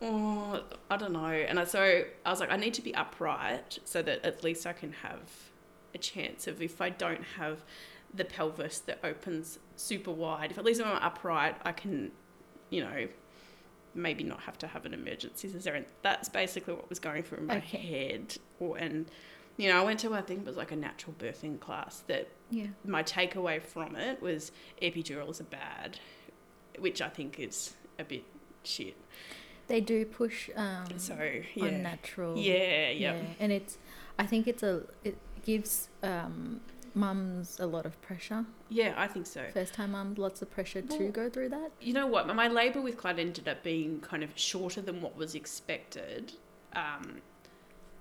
[0.02, 1.24] oh, I don't know.
[1.24, 4.66] And I, so I was like, I need to be upright so that at least
[4.66, 5.20] I can have
[5.94, 7.64] a chance of if I don't have
[8.12, 10.50] the pelvis that opens super wide.
[10.50, 12.12] If at least I'm upright, I can,
[12.68, 13.08] you know,
[13.94, 15.84] maybe not have to have an emergency cesarean.
[16.02, 17.78] That's basically what was going through my Okay.
[17.78, 18.36] head.
[18.60, 19.06] Or, and
[19.56, 22.28] you know, I went to I think it was like a natural birthing class that
[22.50, 22.68] Yeah.
[22.84, 24.50] my takeaway from it was
[24.80, 25.98] epidurals are bad,
[26.78, 28.24] which I think is a bit
[28.64, 28.96] shit.
[29.68, 31.16] They do push um, So
[31.54, 32.36] yeah, unnatural.
[32.38, 33.78] yeah, yeah, Yeah, and it's.
[34.18, 34.82] I think it's a.
[35.04, 36.60] It gives um,
[36.94, 38.44] mums a lot of pressure.
[38.68, 39.44] yeah, I think so.
[39.52, 41.70] First time mums, lots of pressure to go through that.
[41.80, 42.26] You know what?
[42.34, 46.32] My labour with Clyde ended up being kind of shorter than what was expected.
[46.74, 47.18] Um,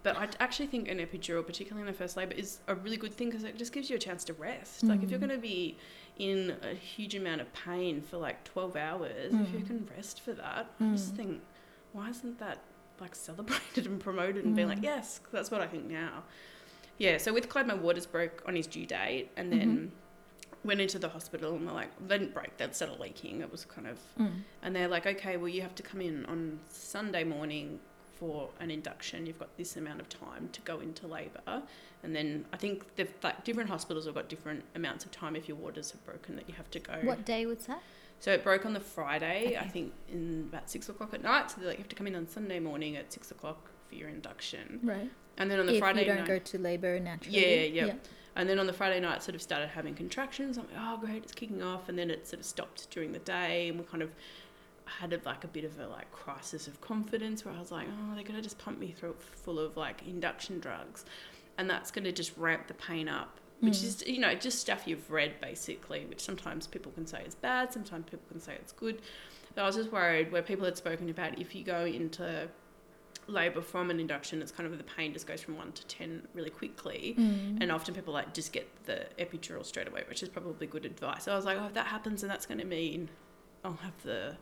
[0.03, 3.13] but I actually think an epidural, particularly in the first labour, is a really good
[3.13, 4.83] thing because it just gives you a chance to rest.
[4.83, 5.27] Like if you're Mm.
[5.27, 5.77] going to be
[6.17, 9.67] in a huge amount of pain for like 12 hours, if you Mm.
[9.67, 11.17] can rest for that, I just Mm.
[11.17, 11.41] think,
[11.93, 12.59] why isn't that
[12.99, 16.23] like celebrated and promoted and being like, yes, yes, 'cause that's what I think now.
[16.97, 19.91] Yeah, so with Clyde, my waters broke on his due date and then
[20.63, 23.41] went into the hospital and they're like, they didn't break, they'd started leaking.
[23.41, 24.41] It was kind of Mm.
[24.61, 27.79] and they're like, okay, well, you have to come in on Sunday morning
[28.19, 29.25] for an induction.
[29.25, 31.63] You've got this amount of time to go into labour.
[32.03, 32.85] And then I think
[33.23, 36.47] like, different hospitals have got different amounts of time if your waters have broken that
[36.47, 36.93] you have to go.
[37.01, 37.81] What day was that?
[38.19, 41.49] So it broke on the Friday, I think, in about six o'clock at night.
[41.49, 43.95] So they're like, you have to come in on Sunday morning at six o'clock for
[43.97, 44.79] your induction.
[44.81, 45.11] Right.
[45.37, 46.27] And then on the if Friday you don't night.
[46.27, 47.67] go to labour naturally.
[47.69, 47.93] Yeah, yeah.
[48.35, 50.57] And then on the Friday night, sort of started having contractions.
[50.57, 51.89] I'm like, oh, great, it's kicking off.
[51.89, 53.67] And then it sort of stopped during the day.
[53.69, 54.11] And we kind of
[54.85, 57.87] had a, like a bit of a like crisis of confidence where I was like,
[57.89, 61.03] oh, they're going to just pump me through full of like induction drugs.
[61.57, 63.83] And that's going to just ramp the pain up, which Mm.
[63.83, 67.73] is, you know, just stuff you've read basically, which sometimes people can say is bad,
[67.73, 69.01] sometimes people can say it's good.
[69.55, 72.47] But I was just worried where people had spoken about if you go into
[73.27, 76.27] labour from an induction, it's kind of the pain just goes from one to 10
[76.33, 77.15] really quickly.
[77.17, 77.57] Mm.
[77.61, 81.23] And often people like just get the epidural straight away, which is probably good advice.
[81.25, 83.09] So I was like, oh, if that happens, then that's going to mean
[83.63, 84.35] I'll have the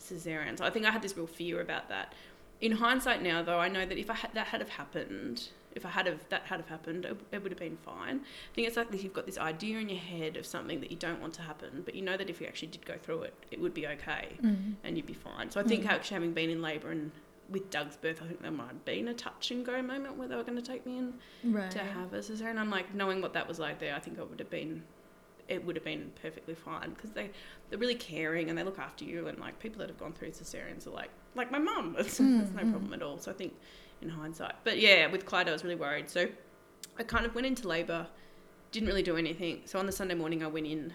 [0.00, 0.58] cesarean.
[0.58, 2.14] So I think I had this real fear about that.
[2.60, 5.86] In hindsight now, though, I know that if I had, that had have happened, if
[5.86, 8.16] I had have that had have happened, it, it would have been fine.
[8.20, 10.96] I think it's like you've got this idea in your head of something that you
[10.96, 13.34] don't want to happen, but you know that if you actually did go through it,
[13.52, 14.74] it would be okay Mm.
[14.82, 15.50] and you'd be fine.
[15.52, 15.90] So I think Mm.
[15.90, 17.12] actually having been in labour and
[17.50, 20.28] with Doug's birth, I think there might have been a touch and go moment where
[20.28, 21.70] they were going to take me in Right.
[21.70, 22.58] to have a cesarean.
[22.58, 23.94] I'm like knowing what that was like there.
[23.94, 24.82] I think it would have been,
[25.48, 27.30] it would have been perfectly fine because they
[27.70, 30.30] they're really caring and they look after you and like people that have gone through
[30.30, 31.96] cesareans are like like my mum.
[31.98, 32.70] It's, Mm, it's no mm.
[32.70, 33.18] problem at all.
[33.18, 33.54] So I think
[34.02, 36.08] in hindsight, but yeah, with Clyde I was really worried.
[36.10, 36.28] So
[36.98, 38.06] I kind of went into labour,
[38.72, 39.62] didn't really do anything.
[39.64, 40.92] So on the Sunday morning I went in,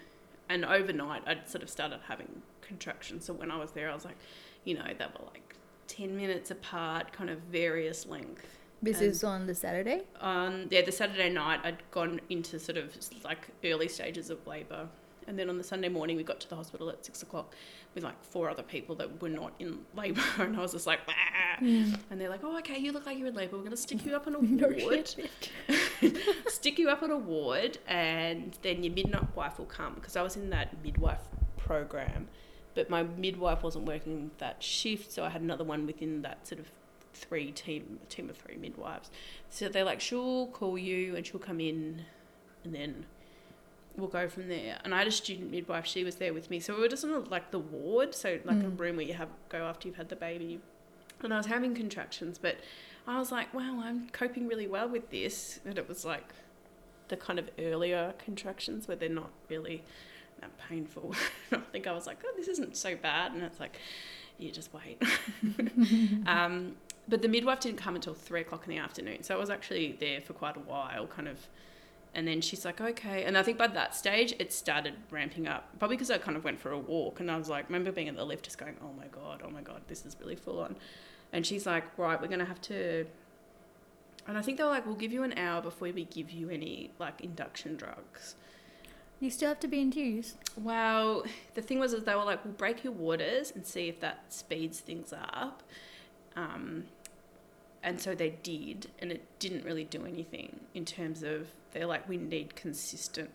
[0.49, 3.25] and overnight I'd sort of started having contractions.
[3.25, 4.17] So when I was there, I was like,
[4.65, 5.42] you know, they were like.
[5.87, 8.45] 10 minutes apart, kind of various length.
[8.81, 10.01] This is on the Saturday.
[10.19, 12.93] um, yeah, the Saturday night I'd gone into sort of
[13.23, 14.89] like early stages of labour,
[15.25, 17.55] and then on the Sunday morning we got to the hospital at six o'clock
[17.95, 20.99] with like four other people that were not in labour, and I was just like,
[21.07, 21.13] "Ah."
[21.61, 23.55] and they're like, oh, okay, you look like you're in labour.
[23.57, 24.39] We're gonna stick you up on a
[24.83, 25.15] ward,
[26.47, 30.35] stick you up on a ward, and then your midwife will come because I was
[30.35, 31.21] in that midwife
[31.57, 32.27] program,
[32.75, 36.59] but my midwife wasn't working that shift, so I had another one within that sort
[36.59, 36.71] of
[37.13, 39.11] three team team of three midwives.
[39.49, 42.01] So they're like, she'll call you and she'll come in,
[42.63, 43.05] and then
[43.95, 44.79] we'll go from there.
[44.83, 47.03] And I had a student midwife; she was there with me, so we were just
[47.05, 48.79] on like the ward, so like a Mm.
[48.79, 50.59] room where you have go after you've had the baby.
[51.21, 52.57] And I was having contractions, but
[53.07, 55.59] I was like, wow, I'm coping really well with this.
[55.63, 56.33] And it was like
[57.07, 59.83] the kind of earlier contractions where they're not really
[60.69, 61.13] painful.
[61.51, 63.33] I think I was like, oh, this isn't so bad.
[63.33, 63.77] And it's like,
[64.37, 65.01] you just wait.
[66.27, 66.75] um,
[67.07, 69.23] but the midwife didn't come until three o'clock in the afternoon.
[69.23, 71.37] So I was actually there for quite a while, kind of.
[72.15, 73.23] And then she's like, okay.
[73.23, 75.67] And I think by that stage, it started ramping up.
[75.79, 77.19] Probably because I kind of went for a walk.
[77.19, 79.49] And I was like, remember being in the lift just going, oh my God, oh
[79.49, 80.75] my God, this is really full on.
[81.31, 83.05] And she's like, right, we're going to have to.
[84.27, 86.49] And I think they were like, we'll give you an hour before we give you
[86.49, 88.35] any like induction drugs.
[89.23, 90.35] You still have to be induced.
[90.57, 94.01] Well, the thing was, is they were like, we'll break your waters and see if
[94.01, 95.63] that speeds things up.
[96.35, 96.85] Um,
[97.81, 102.07] and so they did, and it didn't really do anything in terms of they're like,
[102.09, 103.29] we need consistent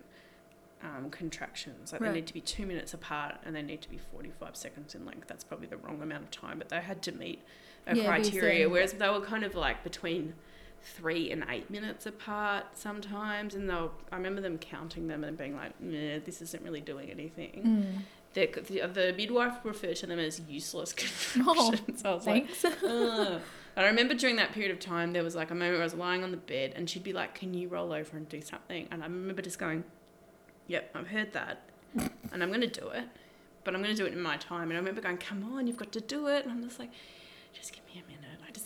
[0.83, 1.91] um, contractions.
[1.91, 2.09] Like Right.
[2.09, 5.05] they need to be two minutes apart and they need to be 45 seconds in
[5.05, 5.27] length.
[5.27, 7.41] That's probably the wrong amount of time, but they had to meet
[7.87, 8.69] a Yeah, criteria.
[8.69, 10.35] Whereas they were kind of like between
[10.81, 13.55] three and eight minutes apart sometimes.
[13.55, 17.63] And they'll, I remember them counting them and being like, this isn't really doing anything.
[17.65, 18.01] Mm.
[18.33, 20.93] The, the, the midwife referred to them as useless
[21.39, 22.05] Oh, contractions.
[22.05, 22.47] I was like,
[22.83, 23.41] Ugh.
[23.77, 25.93] I remember during that period of time, there was like a moment where I was
[25.93, 28.87] lying on the bed and she'd be like, Can you roll over and do something?
[28.91, 29.83] And I remember just going,
[30.67, 31.61] Yep, I've heard that.
[32.31, 33.05] And I'm going to do it.
[33.63, 34.63] But I'm going to do it in my time.
[34.69, 36.43] And I remember going, Come on, you've got to do it.
[36.45, 36.91] And I'm just like,
[37.53, 38.18] Just give me a minute.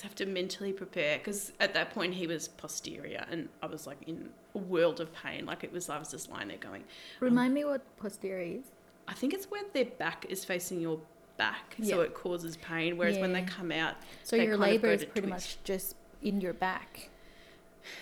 [0.03, 3.97] Have to mentally prepare because at that point he was posterior and I was like
[4.05, 5.45] in a world of pain.
[5.45, 6.87] Like it was, I was just lying there going, um,
[7.21, 8.65] Remind me what posterior is.
[9.07, 10.99] I think it's where their back is facing your
[11.37, 12.97] back, so it causes pain.
[12.97, 15.57] Whereas when they come out, So they your labor is pretty twist.
[15.57, 17.09] much just in your back.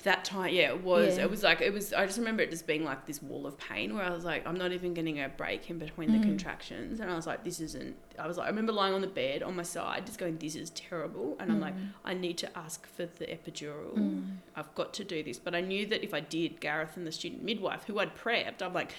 [0.04, 1.18] That time, yeah, it was.
[1.18, 1.24] Yeah.
[1.24, 1.94] It was like it was.
[1.94, 4.46] I just remember it just being like this wall of pain where I was like,
[4.48, 6.24] I'm not even getting a break in between the Mm.
[6.24, 7.96] contractions, and I was like, this isn't.
[8.20, 10.56] I was like, I remember lying on the bed on my side, just going, this
[10.56, 11.74] is terrible, and I'm like,
[12.06, 13.96] I need to ask for the epidural.
[13.96, 14.36] Mm.
[14.56, 17.12] I've got to do this, but I knew that if I did, Gareth and the
[17.12, 18.94] student midwife, who I'd prepped, I'm like,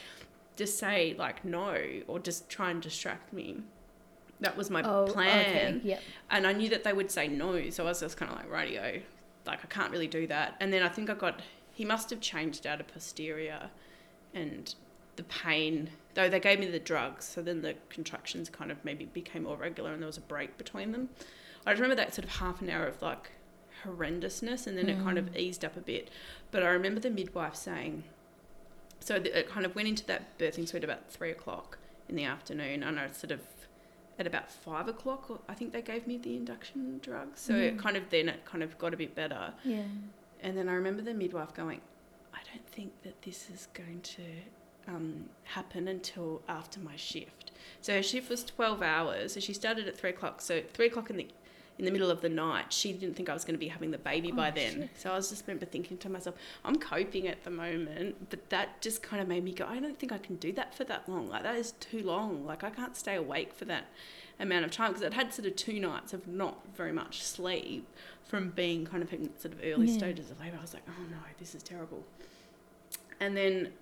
[0.57, 3.59] just say like no or just try and distract me.
[4.41, 5.41] That was my Oh, plan.
[5.77, 5.81] okay.
[5.85, 6.03] Yep.
[6.31, 8.51] And I knew that they would say no, so I was just kind of like,
[8.51, 9.01] radio,
[9.47, 10.57] like I can't really do that.
[10.61, 11.41] And then I think I got,
[11.73, 13.71] he must have changed out of posterior,
[14.35, 14.75] and
[15.17, 15.91] the pain.
[16.15, 19.57] Though they gave me the drugs, so then the contractions kind of maybe became more
[19.57, 21.09] regular, and there was a break between them.
[21.67, 23.33] I remember that sort of half an hour of like
[23.85, 25.37] horrendousness, and then it kind of mm.
[25.37, 26.11] eased up a bit.
[26.51, 28.05] But I remember the midwife saying,
[29.01, 31.79] so it kind of went into that birthing suite about three o'clock
[32.09, 33.41] in the afternoon, and I sort of
[34.23, 37.41] at about five o'clock, or I think they gave me the induction drugs.
[37.41, 39.53] So it kind of then it kind of got a bit better.
[39.65, 39.83] Yeah.
[40.41, 41.81] And then I remember the midwife going,
[42.33, 44.23] I don't think that this is going to
[44.87, 47.51] um, happen until after my shift.
[47.81, 49.35] So her shift was 12 hours.
[49.35, 50.41] So she started at 3 o'clock.
[50.41, 51.29] So 3 o'clock in the
[51.83, 53.91] in the middle of the night, she didn't think I was going to be having
[53.91, 54.89] the baby by oh, then.
[54.97, 58.81] So I was just remember thinking to myself, I'm coping at the moment, but that
[58.81, 61.09] just kind of made me go, I don't think I can do that for that
[61.09, 61.29] long.
[61.29, 62.47] Like that is too long.
[62.47, 63.87] Like I can't stay awake for that
[64.39, 67.85] amount of time because I'd had sort of two nights of not very much sleep
[68.23, 69.99] from being kind of in sort of early Yeah.
[69.99, 70.59] stages of labour.
[70.59, 72.05] I was like, oh no, this is terrible.
[73.19, 73.73] And then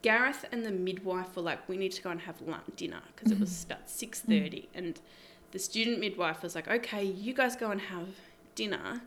[0.00, 3.32] Gareth and the midwife were like, we need to go and have lunch dinner because
[3.32, 3.72] it was mm-hmm.
[3.72, 4.98] about six thirty, and
[5.52, 8.08] the student midwife was like, okay, you guys go and have
[8.54, 9.02] dinner.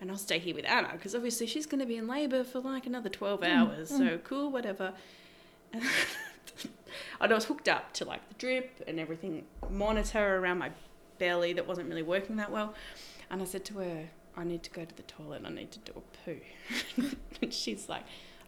[0.00, 2.60] And I'll stay here with Anna because obviously she's going to be in labour for
[2.60, 3.88] like another 12 hours.
[3.88, 4.92] So cool, whatever.
[7.20, 10.70] And I was hooked up to like the drip and everything, monitor around my
[11.18, 12.74] belly that wasn't really working that well.
[13.30, 14.04] And I said to her,
[14.36, 15.42] I need to go to the toilet.
[15.44, 17.10] I need to do a poo.
[17.42, 18.04] and she's like,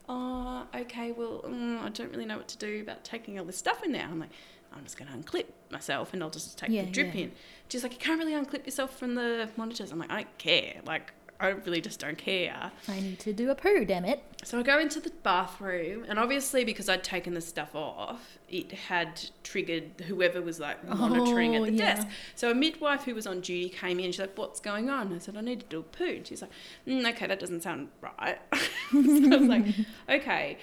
[0.08, 3.56] oh, okay, well, mm, I don't really know what to do about taking all this
[3.56, 4.04] stuff in there.
[4.04, 4.30] I'm like,
[4.74, 7.22] I'm just going to unclip myself and I'll just take Yeah, the drip yeah.
[7.22, 7.32] in.
[7.68, 9.90] She's like, you can't really unclip yourself from the monitors.
[9.92, 10.74] I'm like, I don't care.
[10.84, 12.72] Like, I really just don't care.
[12.88, 14.22] I need to do a poo, damn it.
[14.42, 18.72] So I go into the bathroom, and obviously because I'd taken the stuff off, it
[18.72, 21.94] had triggered whoever was like monitoring Oh, at the yeah.
[21.94, 22.08] desk.
[22.34, 24.10] So a midwife who was on duty came in.
[24.10, 26.42] She's like, "What's going on?" I said, "I need to do a poo." And she's
[26.42, 26.50] like,
[26.88, 28.38] mm, "Okay, that doesn't sound right."
[28.90, 29.64] so I was like,
[30.08, 30.58] "Okay."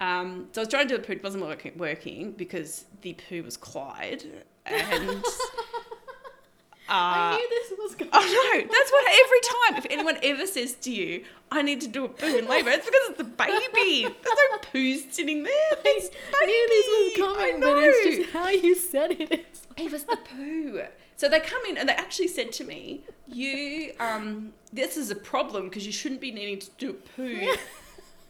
[0.00, 3.14] Um, so I was trying to do the poo, it wasn't working, working because the
[3.14, 4.24] poo was Clyde,
[4.66, 5.24] and.
[6.90, 8.10] Uh, I knew this was going.
[8.12, 9.76] Oh no, that's what every time.
[9.78, 12.84] If anyone ever says to you, "I need to do a poo in labour," it's
[12.84, 14.02] because it's the baby.
[14.02, 15.52] There's no poo sitting there.
[15.84, 16.18] It's baby.
[16.34, 19.46] I knew this was coming, I but it's just how you said it.
[19.76, 20.82] It was the poo.
[21.16, 25.14] So they come in and they actually said to me, "You, um, this is a
[25.16, 27.54] problem because you shouldn't be needing to do a poo.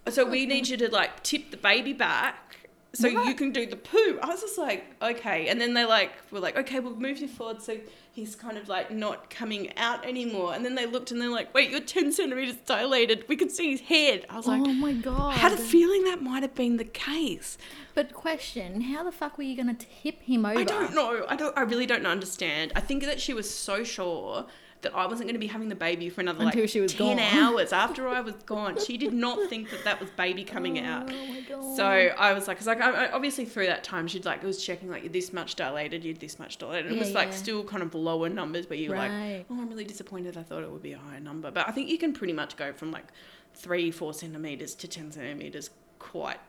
[0.08, 2.50] So we need you to like tip the baby back."
[2.92, 4.18] So you can do the poo.
[4.20, 5.46] I was just like, okay.
[5.46, 7.62] And then they like were like, okay, we'll move you forward.
[7.62, 7.78] So
[8.10, 10.54] he's kind of like not coming out anymore.
[10.54, 13.26] And then they looked and they're like, wait, you're ten centimeters dilated.
[13.28, 14.26] We can see his head.
[14.28, 15.34] I was like, oh my god.
[15.34, 17.58] I had a feeling that might have been the case.
[17.94, 20.58] But question, how the fuck were you gonna tip him over?
[20.58, 21.24] I don't know.
[21.28, 21.56] I don't.
[21.56, 22.72] I really don't understand.
[22.74, 24.46] I think that she was so sure
[24.82, 26.94] that I wasn't going to be having the baby for another Until like she was
[26.94, 27.18] ten gone.
[27.18, 28.78] hours after I was gone.
[28.78, 31.10] She did not think that that was baby coming out.
[31.10, 31.76] Oh my god.
[31.76, 34.46] So I was like, cause like I, I- obviously through that time she'd like it
[34.46, 36.86] was checking like you're this much dilated, you're this much dilated.
[36.86, 37.34] And it was like yeah.
[37.34, 40.36] still kind of lower numbers where you're like, oh, I'm really disappointed.
[40.36, 42.56] I thought it would be a higher number, but I think you can pretty much
[42.56, 43.06] go from like
[43.54, 46.40] three, four centimeters to ten centimeters quite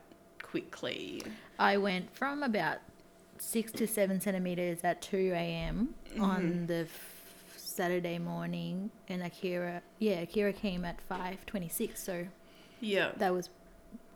[0.41, 1.21] quickly.
[1.59, 2.79] I went from about
[3.41, 5.95] six to seven centimeters at 2 a.m.
[6.11, 6.23] Mm-hmm.
[6.23, 6.87] on the
[7.75, 12.27] Saturday morning, and Akira, yeah, Akira came at 5:26, so
[12.79, 13.11] Yeah.
[13.17, 13.49] that was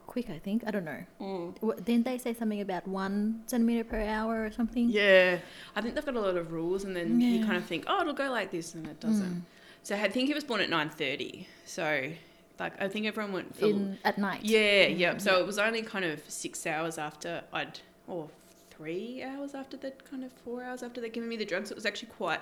[0.08, 0.30] quick.
[0.30, 1.04] I think I don't know.
[1.20, 1.56] Mm.
[1.62, 4.90] What, didn't they say something about one centimeter per hour or something?
[4.90, 5.40] Yeah,
[5.76, 8.02] I think they've got a lot of rules, and then you kind of think, oh,
[8.02, 9.46] it'll go like this, and it doesn't.
[9.84, 11.48] So I think he was born at nine thirty.
[11.66, 12.12] So,
[12.60, 14.42] like, I think everyone went for In at night.
[14.44, 15.18] yeah, yeah.
[15.18, 18.30] So it was only kind of six hours after I'd, or
[18.72, 21.72] three hours after that, kind of four hours after they'd given me the drugs.
[21.72, 22.42] It was actually quite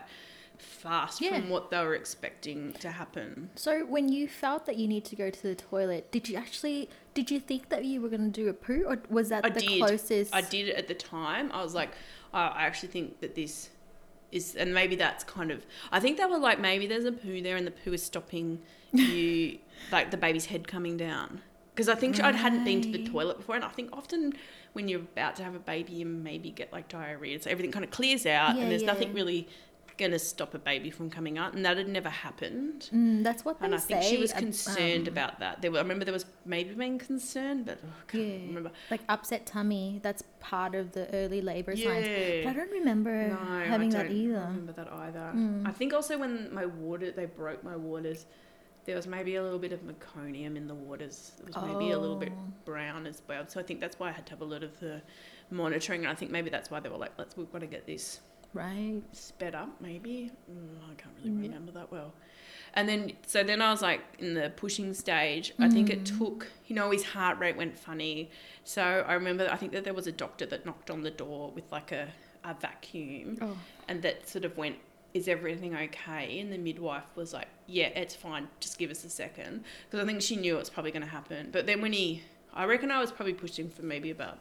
[0.64, 1.40] fast Yeah.
[1.40, 3.50] from what they were expecting to happen.
[3.56, 6.90] So when you felt that you need to go to the toilet, did you actually
[7.14, 9.50] did you think that you were going to do a poo, or was that I
[9.50, 9.80] the did.
[9.80, 10.34] closest?
[10.34, 11.52] I did it at the time.
[11.52, 11.92] I was like,
[12.34, 13.70] oh, I actually think that this
[14.32, 17.40] is and maybe that's kind of I think they were like maybe there's a poo
[17.42, 18.60] there and the poo is stopping
[18.92, 19.60] you
[19.92, 21.42] like the baby's head coming down
[21.76, 24.34] because I think I hadn't been to the toilet before and I think often
[24.74, 27.86] when you're about to have a baby you maybe get like diarrhea so everything kind
[27.86, 28.88] of clears out Yeah, and there's yeah.
[28.94, 29.48] nothing really
[29.98, 33.60] gonna stop a baby from coming out and that had never happened Mm, that's what
[33.60, 35.62] they and I think she was uh, concerned um, about that.
[35.62, 38.48] There were, I remember there was maybe being concerned, but oh, I can't Yeah.
[38.48, 38.72] remember.
[38.92, 40.00] like upset tummy.
[40.04, 42.08] That's part of the early labor signs.
[42.44, 43.36] But I don't remember No,
[43.66, 44.34] having I that don't either.
[44.40, 44.48] Mm.
[44.48, 45.32] remember that either.
[45.66, 48.26] I think also when my water, they broke my waters,
[48.86, 51.32] there was maybe a little bit of meconium in the waters.
[51.40, 52.52] It was maybe a little bit Oh.
[52.66, 53.46] brown as well.
[53.48, 55.02] So I think that's why I had to have a lot of the
[55.52, 56.02] monitoring.
[56.02, 58.20] And I think maybe that's why they were like, let's, we've got to get this
[58.54, 59.02] Right.
[59.12, 60.32] sped up maybe?
[60.52, 62.14] Mm, i can't really remember that well.
[62.76, 65.54] And then so then i was like in the pushing stage.
[65.60, 68.30] I think it took you know his heart rate went funny.
[68.64, 71.52] So i remember i think that there was a doctor that knocked on the door
[71.56, 72.08] with like a,
[72.44, 73.58] a vacuum Oh.
[73.88, 74.78] and that sort of went
[75.14, 76.40] is everything okay?
[76.40, 78.48] And the midwife was like yeah it's fine.
[78.60, 79.64] Just give us a second.
[79.86, 81.50] Because i think she knew it was probably going to happen.
[81.52, 82.24] But then when he
[82.54, 84.38] i reckon i was probably pushing for maybe about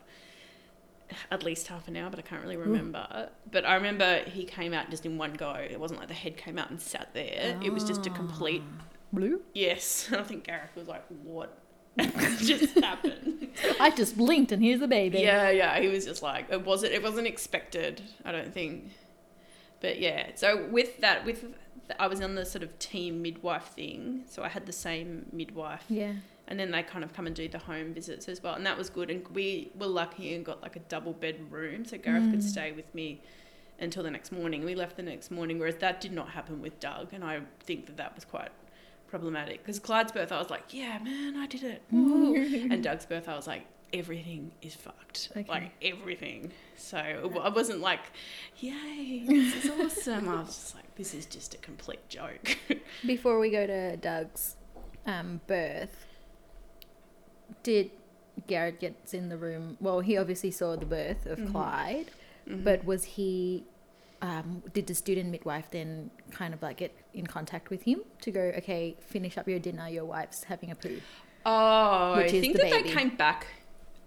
[1.30, 2.62] at least half an hour, but I can't really hmm.
[2.62, 3.30] remember.
[3.50, 5.52] But I remember he came out just in one go.
[5.52, 7.58] It wasn't like the head came out and sat there.
[7.62, 8.84] It was just a complete ah.
[9.12, 9.42] Blue.
[9.52, 10.08] yes.
[10.16, 11.58] I think Gareth was like, "What
[12.38, 13.48] just happened?"
[13.78, 15.20] I just blinked and here's the baby.
[15.20, 15.78] yeah, yeah.
[15.78, 16.92] He was just like, it wasn't.
[16.92, 18.02] It wasn't expected.
[18.24, 18.92] I don't think.
[19.80, 20.30] But yeah.
[20.34, 21.44] So with that, with
[21.98, 24.24] I was on the sort of team midwife thing.
[24.28, 26.14] So I had the same midwife Yeah.
[26.52, 28.76] And then they kind of come and do the home visits as well and that
[28.76, 32.30] was good and we were lucky and got like a double bed room so gareth
[32.30, 33.22] could stay with me
[33.80, 34.64] until the next morning.
[34.64, 37.86] We left the next morning whereas that did not happen with doug and i think
[37.86, 38.50] that that was quite
[39.08, 41.82] problematic because clyde's birth i was like yeah man i did it.
[41.90, 45.28] And doug's birth i was like everything is fucked.
[45.32, 45.48] Okay.
[45.48, 46.52] like everything.
[46.76, 46.98] So
[47.42, 48.00] i wasn't like
[48.58, 50.28] yay this is awesome.
[50.28, 52.58] I was just like this is just a complete joke.
[53.06, 54.56] Before we go to Doug's
[55.06, 56.06] um, birth,
[57.62, 57.90] did
[58.46, 59.76] Gareth gets in the room?
[59.80, 61.42] Well, he obviously saw the birth Mm-hmm.
[61.46, 62.06] of Clyde,
[62.46, 63.64] but was he?
[64.22, 68.30] Um, did the student midwife then kind of like get in contact with him to
[68.30, 71.00] go, okay, finish up your dinner, your wife's having a poo?
[71.44, 72.88] Oh, I think that baby.
[72.88, 73.48] they came back.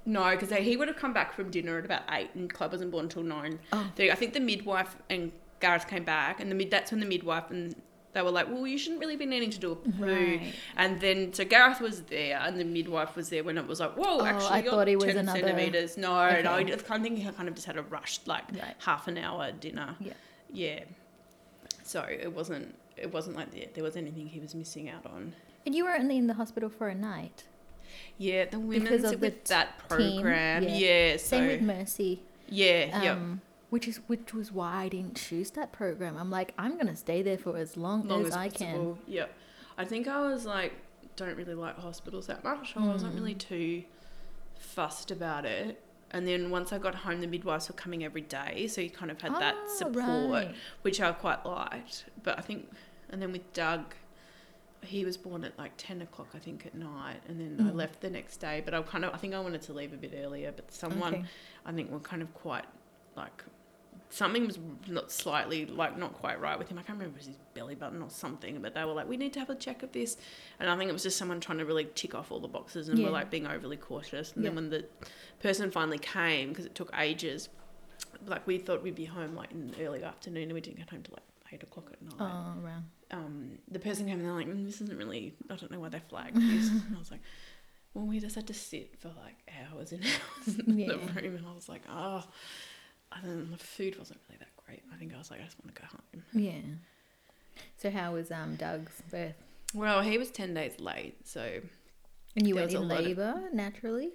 [0.06, 2.91] No, because he would have come back from dinner at about eight, and Club wasn't
[2.91, 3.60] born until nine.
[3.74, 3.91] Oh.
[4.00, 7.50] I think the midwife and Gareth came back, and the mid that's when the midwife
[7.50, 7.76] and
[8.16, 10.53] they were like, "Well, you shouldn't really be needing to do a poo." Right.
[10.78, 13.93] And then so Gareth was there, and the midwife was there when it was like,
[13.95, 16.47] "Whoa, Oh, actually, I you're thought he was 10 another- centimeters." No, no, Okay.
[16.47, 18.76] I just- I think he kind of just had a rushed like Right.
[18.80, 19.95] half an hour dinner.
[19.99, 20.13] Yeah.
[20.51, 20.80] Yeah.
[21.84, 22.74] So it wasn't.
[22.97, 25.34] It wasn't like there, there was anything he was missing out on.
[25.66, 27.43] And you were only in the hospital for a night.
[28.18, 30.63] Yeah, the women's of the with that team, program.
[30.63, 30.70] yeah.
[30.78, 31.18] yeah.
[31.18, 32.22] so Same with Mercy.
[32.47, 33.11] yeah, yeah.
[33.11, 33.41] Um,
[33.76, 36.16] Which is which was why I didn't choose that program.
[36.18, 38.98] I'm like, I'm gonna stay there for as long, long as, as, I can.
[39.06, 39.30] Yep.
[39.78, 40.72] I think I was like,
[41.18, 42.74] don't really like hospitals that much.
[42.78, 43.18] I wasn't Mm.
[43.18, 43.84] really too
[44.58, 45.82] fussed about it.
[46.12, 49.12] And then once I got home, the midwives were coming every day, so you kind
[49.12, 50.56] of had that Ah, support, right.
[50.84, 52.06] which I quite liked.
[52.24, 52.72] But I think,
[53.10, 53.94] and then with Doug,
[54.84, 57.76] he was born at like ten o'clock, I think, at night, and then I Mm.
[57.76, 58.62] left the next day.
[58.64, 61.14] But I kind of, I think I wanted to leave a bit earlier, but someone.
[61.16, 61.26] Okay.
[61.66, 62.64] I think were kind of quite
[63.18, 63.44] like
[64.16, 64.57] something was
[64.88, 66.78] not slightly like not quite right with him.
[66.78, 69.07] I can't remember if it was his belly button or something, but they were like,
[69.09, 70.18] "We need to have a check of this,"
[70.59, 72.88] and I think it was just someone trying to really tick off all the boxes
[72.89, 73.05] and Yeah.
[73.05, 74.32] were like being overly cautious.
[74.34, 74.86] And then when the
[75.39, 77.49] person finally came, because it took ages,
[78.26, 80.89] like we thought we'd be home like in the early afternoon, and we didn't get
[80.89, 82.16] home till like eight o'clock at night.
[82.20, 82.82] Oh, right.
[83.11, 85.34] Um, the person came and they're like, mm, "This isn't really.
[85.49, 87.22] I don't know why they flagged this." and I was like.
[87.93, 89.38] Well, we just had to sit for like
[89.72, 90.03] hours and
[90.47, 90.88] hours in Yeah.
[90.88, 92.26] the room, and I was like, oh.
[93.24, 94.84] And the food wasn't really that great.
[94.93, 96.24] I think I was like, I just want to go home.
[96.34, 97.61] Yeah.
[97.78, 99.36] So how was um Doug's birth?
[99.74, 101.59] Well, he was ten days late, so
[102.36, 104.11] And you went a in lot of- labour naturally.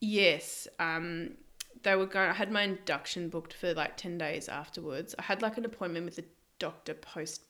[0.00, 1.32] yes, um,
[1.82, 2.28] they were going.
[2.30, 5.14] I had my induction booked for like ten days afterwards.
[5.18, 6.24] I had like an appointment with the
[6.58, 7.42] doctor post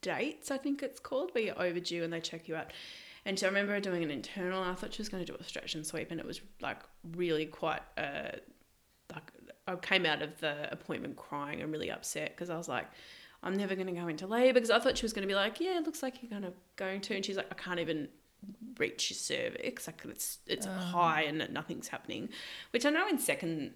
[0.00, 2.72] dates, I think it's called, where you're overdue and they check you out.
[3.24, 4.62] And so I remember doing an internal.
[4.62, 6.78] I thought she was going to do a stretch and sweep, and it was like
[7.16, 7.82] really quite.
[7.96, 8.32] Uh,
[9.12, 9.30] like
[9.66, 12.86] I came out of the appointment crying and really upset because I was like,
[13.42, 15.34] I'm never going to go into labour because I thought she was going to be
[15.34, 17.80] like, yeah, it looks like you're kind of going to, and she's like, I can't
[17.80, 18.08] even
[18.78, 22.28] reach your cervix, like it's it's high and nothing's happening,
[22.70, 23.74] which I know in second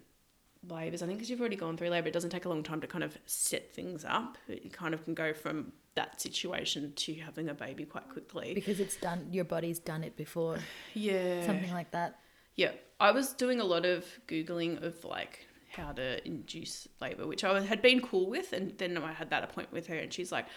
[0.69, 2.81] labours, I think because you've already gone through labour, it doesn't take a long time
[2.81, 4.37] to kind of set things up.
[4.47, 8.53] You kind of can go from that situation to having a baby quite quickly.
[8.53, 10.59] Because it's done your body's done it before.
[10.93, 11.45] Yeah.
[11.45, 12.19] Something like that.
[12.55, 15.46] Yeah, I was doing a lot of googling of like
[15.77, 18.51] how to induce labour, which I had been cool with.
[18.51, 20.47] And then I had that appointment with her, and she's like,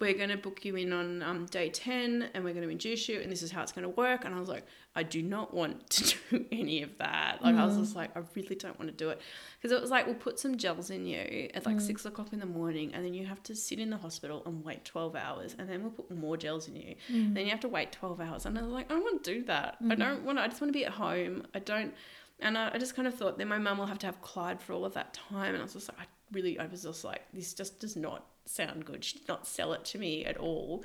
[0.00, 3.08] "We're going to book you in on um, day ten, and we're going to induce
[3.08, 5.22] you, and this is how it's going to work." And I was like, "I do
[5.22, 7.80] not want to do any of that." Like I was mm.
[7.80, 9.20] just like, "I really don't want to do it,"
[9.60, 11.80] because it was like, "We'll put some gels in you at like mm.
[11.80, 14.64] six o'clock in the morning, and then you have to sit in the hospital and
[14.64, 17.44] wait twelve hours, and then we'll put more gels in you, then mm.
[17.44, 19.44] you have to wait twelve hours." And I was like, "I don't want to do
[19.44, 19.76] that.
[19.88, 20.38] I don't want.
[20.38, 21.46] to I just want to be at home.
[21.54, 21.94] I don't."
[22.40, 24.72] And I, just kind of thought then my mum will have to have Clyde for
[24.72, 25.54] all of that time.
[25.54, 28.26] And I was just like, I really, I was just like, this just does not
[28.44, 29.04] sound good.
[29.04, 30.84] She did not sell it to me at all.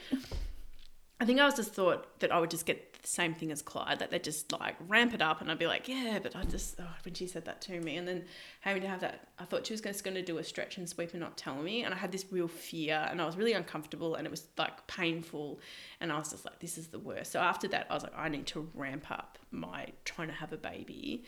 [1.22, 3.62] I think I was just thought that I would just get the same thing as
[3.62, 6.44] Clyde, that they'd just like ramp it up, and I'd be like, yeah, but I
[6.44, 8.24] just oh, when she said that to me, and then
[8.62, 10.88] having to have that, I thought she was just going to do a stretch and
[10.88, 13.54] sweep and not tell me, and I had this real fear, and I was really
[13.54, 15.60] uncomfortable, and it was like painful,
[16.00, 17.34] and I was just like, this is the worst.
[17.34, 20.54] So after that, I was like, I need to ramp up my trying to have
[20.54, 21.26] a baby,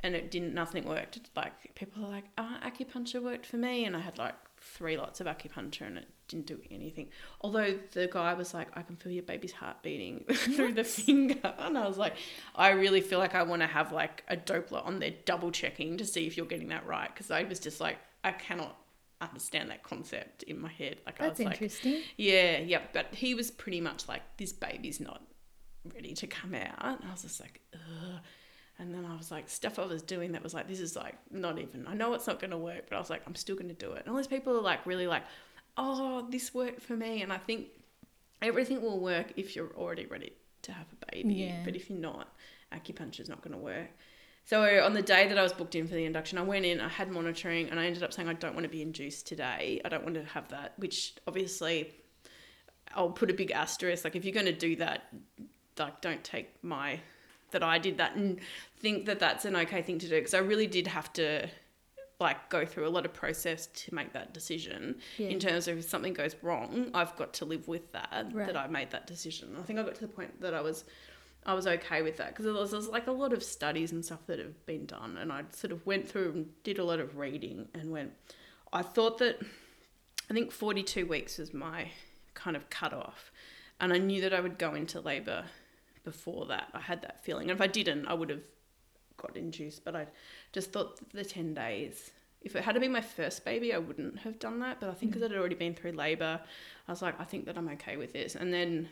[0.00, 1.18] and it didn't, nothing worked.
[1.34, 5.20] Like people are like, oh, acupuncture worked for me, and I had like three lots
[5.20, 7.08] of acupuncture and it didn't do anything.
[7.40, 11.54] Although the guy was like, I can feel your baby's heart beating through the finger.
[11.58, 12.14] And I was like,
[12.54, 15.98] I really feel like I want to have like a Doppler on there double checking
[15.98, 17.10] to see if you're getting that right.
[17.12, 18.76] Because I was just like, I cannot
[19.20, 20.98] understand that concept in my head.
[21.06, 21.94] Like That's I was interesting.
[21.94, 22.80] like, yeah, yeah.
[22.92, 25.22] But he was pretty much like, this baby's not
[25.94, 27.00] ready to come out.
[27.00, 28.20] And I was just like, ugh.
[28.78, 31.14] And then I was like, stuff I was doing that was like, this is like
[31.30, 33.54] not even, I know it's not going to work, but I was like, I'm still
[33.54, 34.02] going to do it.
[34.04, 35.22] And all these people are like, really like,
[35.76, 37.22] oh, this worked for me.
[37.22, 37.68] And I think
[38.40, 41.34] everything will work if you're already ready to have a baby.
[41.34, 41.60] Yeah.
[41.64, 42.34] But if you're not,
[42.72, 43.90] acupuncture is not going to work.
[44.44, 46.80] So on the day that I was booked in for the induction, I went in,
[46.80, 49.80] I had monitoring, and I ended up saying, I don't want to be induced today.
[49.84, 51.94] I don't want to have that, which obviously
[52.94, 54.02] I'll put a big asterisk.
[54.02, 55.14] Like, if you're going to do that,
[55.78, 56.98] like, don't take my
[57.52, 58.40] that I did that and
[58.78, 61.48] think that that's an okay thing to do because I really did have to
[62.20, 65.28] like go through a lot of process to make that decision Yeah.
[65.28, 68.46] in terms of if something goes wrong I've got to live with that Right.
[68.46, 70.84] that I made that decision I think I got to the point that I was
[71.44, 74.04] I was okay with that because there was, there's like a lot of studies and
[74.04, 77.00] stuff that have been done and I sort of went through and did a lot
[77.00, 78.12] of reading and went
[78.72, 79.40] I thought that
[80.30, 81.90] I think 42 weeks was my
[82.34, 83.32] kind of cut off
[83.80, 85.46] and I knew that I would go into labour
[86.04, 86.68] before that.
[86.74, 87.50] I had that feeling.
[87.50, 88.42] And if I didn't, I would have
[89.16, 89.84] got induced.
[89.84, 90.06] But I
[90.52, 94.38] just thought the 10 days, if it had been my first baby, I wouldn't have
[94.38, 94.80] done that.
[94.80, 95.14] But I think mm.
[95.14, 96.40] because I'd already been through labour,
[96.88, 98.34] I was like, I think that I'm okay with this.
[98.34, 98.88] And then,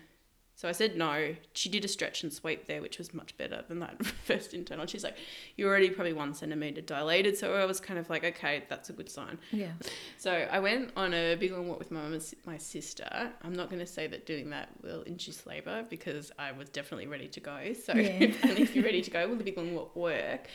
[0.60, 1.34] so I said no.
[1.54, 4.84] She did a stretch and sweep there, which was much better than that first internal.
[4.84, 5.16] She's like,
[5.56, 7.38] You're already probably one centimetre dilated.
[7.38, 9.38] So I was kind of like, Okay, that's a good sign.
[9.52, 9.72] Yeah.
[10.18, 13.08] So I went on a big long walk with my mum and my sister.
[13.42, 17.06] I'm not going to say that doing that will induce labour because I was definitely
[17.06, 17.58] ready to go.
[17.86, 18.10] So Yeah.
[18.42, 20.48] and if you're ready to go, will the big long walk work?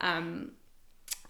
[0.00, 0.52] um,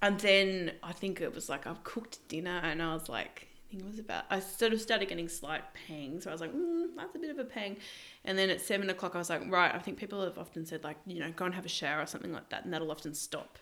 [0.02, 3.82] and then I think it was like I've cooked dinner and I was like, think
[3.82, 4.24] it was about.
[4.30, 6.24] I sort of started getting slight pangs.
[6.24, 7.76] So I was like, mm, that's a bit of a pang.
[8.24, 9.74] And then at seven o'clock, I was like, right.
[9.74, 12.06] I think people have often said like, you know, go and have a shower or
[12.06, 13.58] something like that, and that'll often stop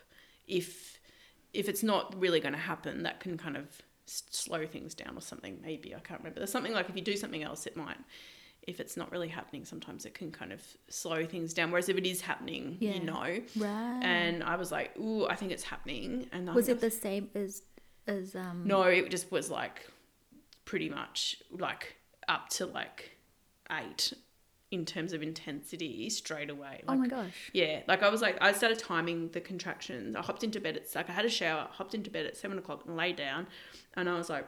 [0.47, 0.99] if
[1.53, 3.65] if it's not really going to happen, that can kind of
[4.05, 5.59] slow things down or something.
[5.63, 6.39] Maybe I can't remember.
[6.39, 7.97] There's something like if you do something else, it might.
[8.63, 11.71] If it's not really happening, sometimes it can kind of slow things down.
[11.71, 12.93] Whereas if it is happening, Yeah.
[12.95, 13.41] you know.
[13.57, 13.99] Right.
[14.03, 17.63] And I was like, "Ooh, I think it's happening." And was it the same as
[18.05, 18.63] as um?
[18.65, 19.87] no, it just was like
[20.69, 21.95] pretty much like
[22.27, 23.17] up to like
[23.71, 24.13] eight
[24.69, 26.83] in terms of intensity straight away.
[26.87, 27.49] Oh Like, my gosh.
[27.53, 30.15] yeah, like I was like, I started timing the contractions.
[30.15, 32.59] I hopped into bed at like I had a shower, hopped into bed at seven
[32.59, 33.47] o'clock and lay down,
[33.95, 34.45] and I was like,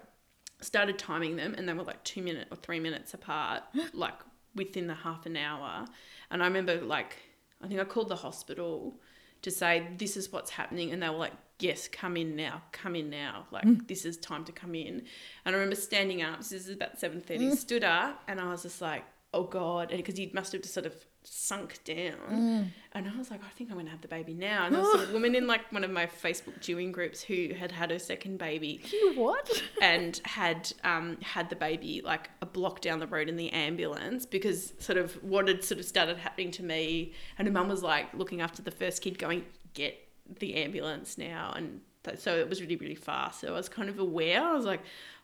[0.62, 3.64] started timing them, and they were like two minutes or three minutes apart,
[3.96, 4.14] like
[4.54, 5.86] within the half an hour.
[6.30, 7.16] And I remember like,
[7.64, 9.00] I think I called the hospital
[9.42, 12.96] to say this is what's happening, and they were like, yes, come in now, come
[12.96, 13.88] in now, like mm.
[13.88, 15.04] this is time to come in.
[15.46, 16.40] And I remember standing up.
[16.40, 17.50] This is about seven thirty.
[17.50, 17.58] Mm.
[17.58, 19.04] Stood up, and I was just like,
[19.34, 20.94] oh god, because he must have just sort of
[21.24, 22.18] sunk down.
[22.30, 22.68] Mm.
[22.94, 24.66] And I was like, I think I'm going to have the baby now.
[24.66, 27.72] And there was a woman in like one of my Facebook viewing groups who had
[27.72, 29.50] had her second baby You what?
[29.82, 34.26] and had um, had the baby like a block down the road in the ambulance
[34.26, 37.14] because sort of what had sort of started happening to me.
[37.38, 39.98] And her mum was like looking after the first kid, going, get
[40.40, 41.54] the ambulance now.
[41.56, 43.42] And th- so it was really, really fast.
[43.42, 44.42] So I was kind of aware.
[44.44, 44.82] I was like,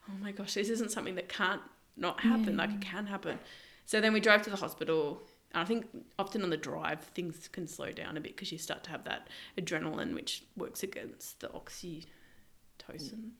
[0.08, 1.62] oh my gosh, this isn't something that can't
[1.96, 2.56] not happen.
[2.56, 3.38] Like it can happen.
[3.86, 5.22] So then we drove to the hospital.
[5.52, 5.86] And I think
[6.18, 9.04] often on the drive, things can slow down a bit because you start to have
[9.04, 9.28] that
[9.58, 13.30] adrenaline, which works against the oxytocin.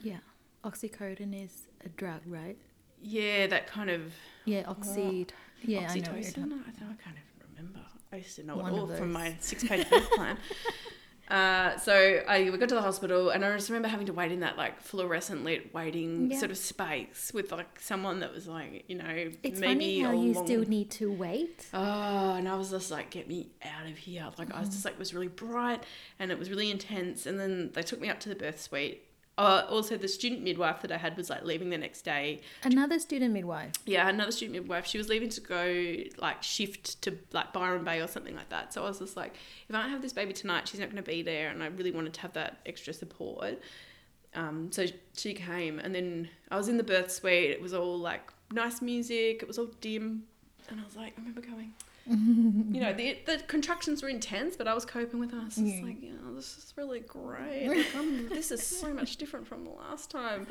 [0.00, 0.18] Yeah.
[0.64, 2.56] Oxycodone is a drug, right?
[3.00, 4.12] Yeah, that kind of
[4.44, 5.26] Yeah, oxy.
[5.62, 5.88] Yeah, I know.
[5.90, 6.12] Oxytocin.
[6.12, 6.34] I, th-
[6.82, 7.80] I can't even remember.
[8.12, 10.38] I used to know One it all from my six-page birth plan.
[11.30, 14.32] Uh, so I we got to the hospital, and I just remember having to wait
[14.32, 16.38] in that like fluorescent lit waiting Yeah.
[16.38, 20.12] sort of space with like someone that was like, you know, It's maybe funny how
[20.12, 21.66] you long- still need to wait.
[21.74, 24.26] Oh, and I was just like, get me out of here.
[24.38, 25.82] Like, I was just like, it was really bright
[26.18, 27.26] and it was really intense.
[27.26, 29.02] And then they took me up to the birth suite.
[29.38, 32.40] Uh, also, the student midwife that I had was like leaving the next day.
[32.64, 33.72] Another student midwife.
[33.86, 34.84] Yeah, another student midwife.
[34.84, 38.74] She was leaving to go like shift to like Byron Bay or something like that.
[38.74, 39.36] So I was just like,
[39.68, 41.50] if I don't have this baby tonight, she's not going to be there.
[41.50, 43.60] And I really wanted to have that extra support.
[44.34, 44.86] Um, so
[45.16, 47.50] she came, and then I was in the birth suite.
[47.50, 49.40] It was all like nice music.
[49.40, 50.24] It was all dim,
[50.68, 51.72] and I was like, I remember going.
[52.08, 55.36] You know, the the contractions were intense, but I was coping with it.
[55.40, 55.82] I was just Yeah.
[55.84, 57.66] like, know, this is really great.
[57.94, 60.46] Like, this is so much different from the last time.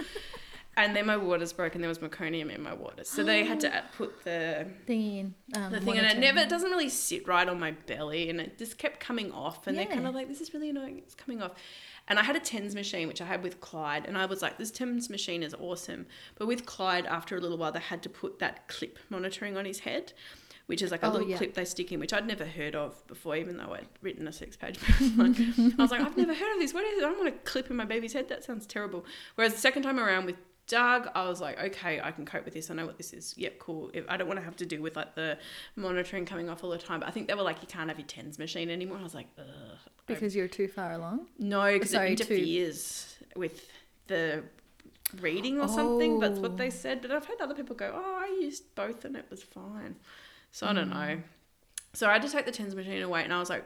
[0.76, 3.60] And then my waters broke, and there was meconium in my waters, so they had
[3.62, 5.34] to put the Thing in.
[5.56, 8.40] Um, the thing, and it never it doesn't really sit right on my belly, and
[8.40, 9.66] it just kept coming off.
[9.66, 11.00] And they're kind of like, this is really annoying.
[11.00, 11.54] It's coming off.
[12.10, 14.58] And I had a TENS machine, which I had with Clyde, and I was like,
[14.60, 16.06] this TENS machine is awesome.
[16.36, 19.66] But with Clyde, after a little while, they had to put that clip monitoring on
[19.66, 20.14] his head,
[20.68, 21.38] which is like a Oh, little yeah.
[21.38, 24.32] clip they stick in, which I'd never heard of before, even though I'd written a
[24.32, 24.80] six page
[25.16, 25.36] book.
[25.80, 26.74] I was like, I've never heard of this.
[26.74, 27.06] What is it?
[27.06, 28.30] I don't want to clip in my baby's head.
[28.30, 29.06] That sounds terrible.
[29.36, 30.36] Whereas the second time around with
[30.68, 32.70] Doug, I was like, okay, I can cope with this.
[32.70, 33.34] I know what this is.
[33.38, 33.90] Yep, cool.
[33.94, 35.38] If I don't want to have to deal with like the
[35.78, 37.00] monitoring coming off all the time.
[37.00, 38.98] But I think they were like, you can't have your tens machine anymore.
[39.00, 39.46] I was like, ugh.
[40.08, 41.28] Because you're too far along.
[41.40, 43.70] No, because it interferes with
[44.08, 44.44] the
[45.22, 46.20] reading or something.
[46.20, 46.70] That's what they Oh.
[46.70, 47.02] said.
[47.02, 49.96] But I've had other people go, oh, I used both and it was fine.
[50.52, 50.94] So I don't Mm.
[51.18, 51.24] know.
[51.94, 53.64] So I had to take the tens machine away, and I was like,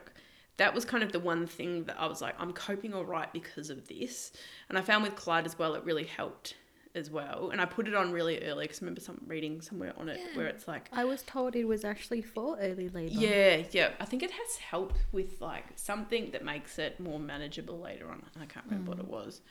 [0.57, 3.31] that was kind of the one thing that I was like, I'm coping all right
[3.33, 4.31] because of this.
[4.69, 6.55] And I found with Clyde as well, it really helped
[6.93, 7.49] as well.
[7.51, 10.19] And I put it on really early because I remember some reading somewhere on it
[10.35, 13.13] where it's like, I was told it was actually for early labor.
[13.13, 13.91] yeah, yeah.
[13.99, 18.23] I think it has helped with like something that makes it more manageable later on.
[18.39, 19.41] I can't remember what it was.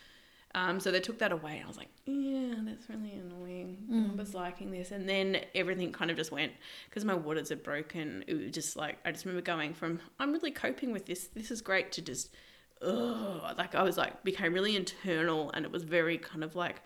[0.55, 4.11] Um, so they took that away, and I was like, yeah, that's really annoying.
[4.13, 6.53] I was liking this, and then everything kind of just went
[6.89, 8.25] because my waters had broken.
[8.27, 11.29] It was just like I just remember going from I'm really coping with this.
[11.29, 12.35] This is great to just,
[12.83, 16.83] ugh, like I was like became really internal, and it was very kind of like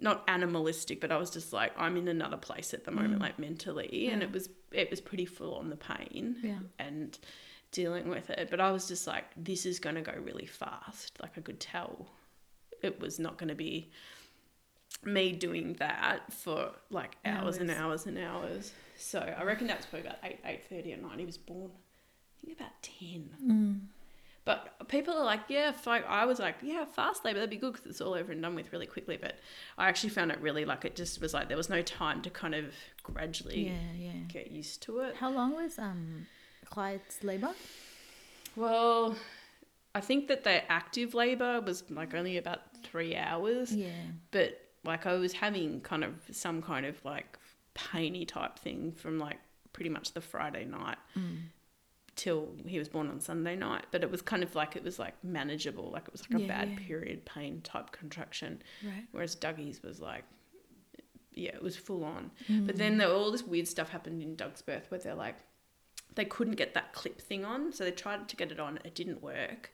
[0.00, 3.38] not animalistic, but I was just like, I'm in another place at the moment, like
[3.38, 6.58] mentally, and it was it was pretty full on the pain Yeah.
[6.78, 7.18] and
[7.70, 8.48] dealing with it.
[8.50, 11.18] But I was just like, this is going to go really fast.
[11.20, 12.06] Like I could tell
[12.82, 13.90] it was not going to be
[15.04, 17.80] me doing that for like hours, and Hours.
[17.80, 18.72] hours and hours.
[18.96, 21.18] So I reckon that was probably about eight eight thirty at night.
[21.18, 23.30] He was born, I think about ten.
[23.42, 23.80] Mm.
[24.44, 27.72] But people are like, yeah, like I was like, yeah, fast labor, that'd be good
[27.74, 29.16] because it's all over and done with really quickly.
[29.20, 29.36] But
[29.78, 32.30] I actually found it really like it just was like there was no time to
[32.30, 32.74] kind of
[33.04, 34.12] gradually Yeah, yeah.
[34.28, 35.16] get used to it.
[35.16, 36.26] How long was um
[36.66, 37.50] Clyde's labor?
[38.56, 39.16] Well,
[39.94, 43.88] I think that the active labor was like only about three hours, Yeah.
[44.30, 47.38] but like I was having kind of some kind of like
[47.74, 49.38] painy type thing from like
[49.72, 51.38] pretty much the Friday night Mm.
[52.16, 53.86] till he was born on Sunday night.
[53.90, 56.42] But it was kind of like it was like manageable, like it was like a
[56.42, 56.78] Yeah, bad yeah.
[56.86, 58.62] period pain type contraction.
[58.84, 59.06] Right.
[59.12, 60.24] Whereas Dougie's was like,
[61.34, 62.30] yeah, it was full on.
[62.50, 62.66] Mm.
[62.66, 65.36] But then there, all this weird stuff happened in Doug's birth where they're like,
[66.14, 68.78] they couldn't get that clip thing on, so they tried to get it on.
[68.84, 69.72] It didn't work.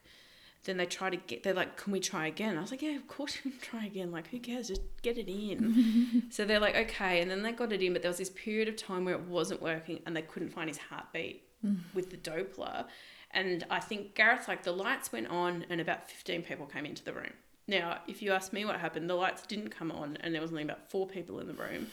[0.65, 1.43] Then they try to get.
[1.43, 3.85] They're like, "Can we try again?" I was like, "Yeah, of course you can try
[3.85, 4.11] again.
[4.11, 4.67] Like, who cares?
[4.67, 8.01] Just get it in." so they're like, "Okay," and then they got it in, but
[8.01, 10.77] there was this period of time where it wasn't working, and they couldn't find his
[10.77, 11.77] heartbeat mm.
[11.93, 12.85] with the Doppler.
[13.31, 17.03] And I think gareth like, the lights went on, and about fifteen people came into
[17.03, 17.33] the room.
[17.67, 20.51] Now, if you ask me what happened, the lights didn't come on, and there was
[20.51, 21.87] only about four people in the room.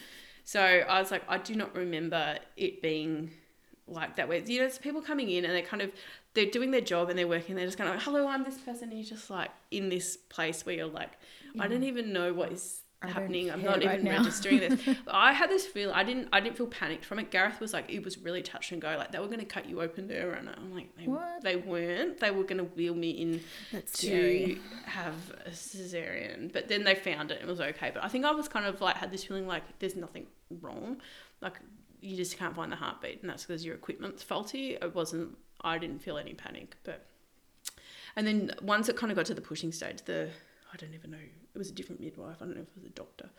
[0.44, 3.32] So I was like, I do not remember it being
[3.88, 4.28] like that.
[4.28, 5.90] Where you know, it's people coming in and they're kind of
[6.34, 7.56] they're doing their job and they're working.
[7.56, 8.90] They're just kind of like, hello, I'm this person.
[8.90, 11.10] And you're just like in this place where you're like,
[11.58, 13.50] I don't even know what is happening.
[13.50, 14.18] I'm not right even now.
[14.18, 14.80] registering this.
[15.06, 15.92] I had this feel.
[15.94, 16.28] I didn't.
[16.32, 17.30] I didn't feel panicked from it.
[17.30, 18.96] Gareth was like, it was really touch and go.
[18.98, 21.42] Like they were going to cut you open there, and I'm like, they, What?
[21.42, 22.18] they weren't.
[22.18, 23.40] They were going to wheel me in
[23.72, 24.58] That's to scary.
[24.86, 25.14] have
[25.46, 26.52] a cesarean.
[26.52, 27.90] But then they found it and it was okay.
[27.94, 30.26] But I think I was kind of like had this feeling like there's nothing
[30.60, 30.98] wrong.
[31.40, 31.60] Like
[32.06, 34.74] you just can't find the heartbeat and that's because your equipment's faulty.
[34.74, 36.76] It wasn't I didn't feel any panic.
[36.84, 37.06] But
[38.14, 40.28] and then once it kind of got to the pushing stage, the
[40.72, 41.18] I don't even know,
[41.54, 43.30] it was a different midwife, I don't know if it was a doctor.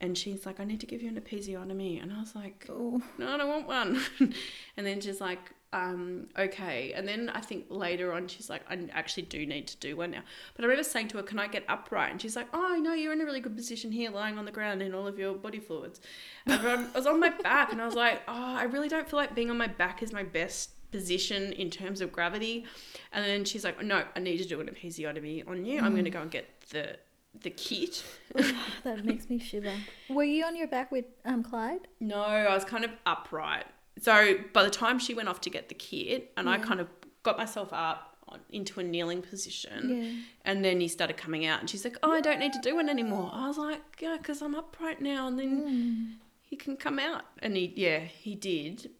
[0.00, 2.00] And she's like, I need to give you an episiotomy.
[2.00, 3.02] And I was like, Oh.
[3.18, 4.00] no, I don't want one.
[4.76, 6.92] and then she's like, um, okay.
[6.94, 10.10] And then I think later on, she's like, I actually do need to do one
[10.10, 10.22] now.
[10.54, 12.10] But I remember saying to her, can I get upright?
[12.10, 14.52] And she's like, oh, no, you're in a really good position here, lying on the
[14.52, 16.00] ground in all of your body fluids.
[16.46, 19.18] And I was on my back, and I was like, oh, I really don't feel
[19.18, 22.64] like being on my back is my best position in terms of gravity.
[23.12, 25.80] And then she's like, no, I need to do an episiotomy on you.
[25.80, 26.96] I'm going to go and get the
[27.42, 28.02] the kit.
[28.84, 29.72] that makes me shiver.
[30.08, 31.86] Were you on your back with um Clyde?
[32.00, 33.66] No, I was kind of upright.
[34.00, 36.88] So by the time she went off to get the kit, and I kind of
[37.22, 40.12] got myself up on, into a kneeling position, Yeah.
[40.44, 42.78] and then he started coming out, and she's like, "Oh, I don't need to do
[42.78, 46.16] it anymore." I was like, "Yeah, because I'm upright now, and then Mm.
[46.42, 48.90] he can come out." And he, yeah, he did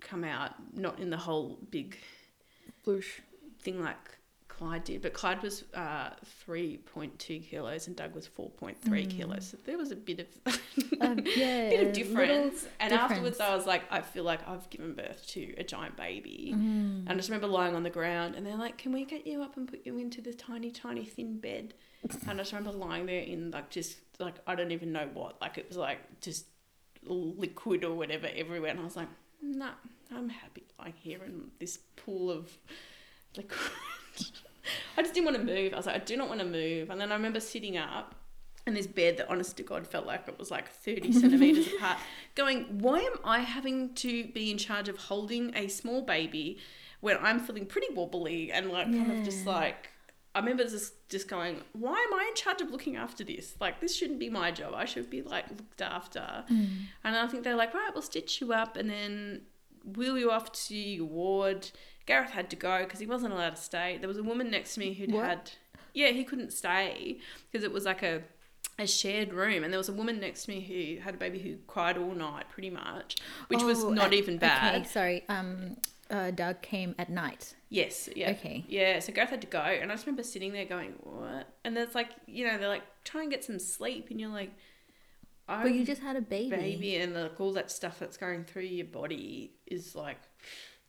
[0.00, 1.98] come out, not in the whole big
[2.84, 3.22] Blush.
[3.60, 4.18] thing like
[4.56, 6.10] Clyde did, but Clyde was uh,
[6.48, 9.46] 3.2 kilos and Doug was 4.3 kilos.
[9.46, 10.60] So there was a bit of
[11.00, 11.70] Um, yeah.
[11.70, 12.66] bit of difference.
[12.78, 13.40] And afterwards.
[13.40, 16.52] I was like, I feel like I've given birth to a giant baby.
[16.54, 17.00] Mm.
[17.00, 19.42] And I just remember lying on the ground, and they're like, "Can we get you
[19.42, 21.74] up and put you into this tiny, tiny, thin bed?"
[22.28, 25.40] And I just remember lying there in like just like I don't even know what,
[25.40, 26.46] like it was like just
[27.02, 29.08] liquid or whatever everywhere, and I was like,
[29.42, 29.72] "Nah,
[30.14, 32.56] I'm happy lying here in this pool of
[33.36, 33.58] liquid."
[34.96, 35.72] I just didn't want to move.
[35.72, 36.90] I was like, I do not want to move.
[36.90, 38.14] And then I remember sitting up
[38.66, 41.98] in this bed that, honest to God, felt like it was like 30 centimeters apart,
[42.34, 46.58] going, Why am I having to be in charge of holding a small baby
[47.00, 49.90] when I'm feeling pretty wobbly and like kind of just like.
[50.36, 53.54] I remember just just going, why am I in charge of looking after this?
[53.60, 54.74] Like this shouldn't be my job.
[54.74, 56.44] I should be like looked after.
[56.50, 56.68] Mm.
[57.04, 59.42] And I think they're like, right, we'll stitch you up and then
[59.84, 61.70] wheel you off to your ward.
[62.06, 63.96] Gareth had to go because he wasn't allowed to stay.
[63.98, 65.24] There was a woman next to me who'd What?
[65.24, 65.50] had,
[65.94, 67.18] yeah, he couldn't stay
[67.50, 68.22] because it was like a
[68.76, 71.38] a shared room, and there was a woman next to me who had a baby
[71.38, 74.74] who cried all night, pretty much, which was Oh, not uh, even bad.
[74.74, 75.24] Okay, sorry.
[75.28, 75.76] Um,
[76.10, 77.54] uh, Doug came at night.
[77.70, 78.30] Yes, yeah.
[78.32, 78.64] Okay.
[78.68, 81.78] Yeah, so Gareth had to go, and I just remember sitting there going, "What?" And
[81.78, 84.50] it's like, you know, they're like, "Try and get some sleep," and you're like,
[85.48, 86.50] "I But you just had a baby.
[86.56, 90.18] baby and like all that stuff that's going through your body is like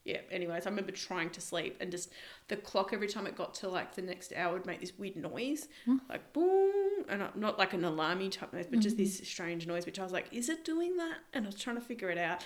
[0.06, 2.12] yeah anyways i remember trying to sleep and just
[2.48, 5.16] the clock every time it got to like the next hour would make this weird
[5.18, 5.98] noise Hmm.
[6.10, 9.86] like boom and I- not like an alarmy type noise but just this strange noise
[9.86, 12.18] which i was like is it doing that and i was trying to figure it
[12.18, 12.44] out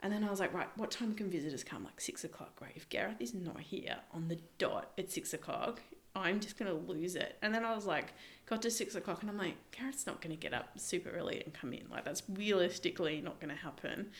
[0.00, 1.82] and then I was like, right, what time can visitors come?
[1.82, 2.70] Like six o'clock, right?
[2.76, 5.82] If Gareth is not here on the dot at six o'clock,
[6.14, 7.36] I'm just gonna lose it.
[7.42, 8.14] And then I was like,
[8.46, 11.52] got to six o'clock, and I'm like, Gareth's not gonna get up super early and
[11.52, 11.88] come in.
[11.90, 14.10] Like that's realistically not gonna happen.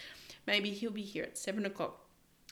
[0.49, 2.01] Maybe he'll be here at seven o'clock.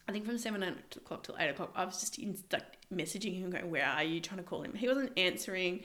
[0.08, 2.62] I think from seven o'clock till eight o'clock, I was just in, like
[2.94, 4.74] messaging him, going, "Where are you?" Trying to call him.
[4.74, 5.80] He wasn't answering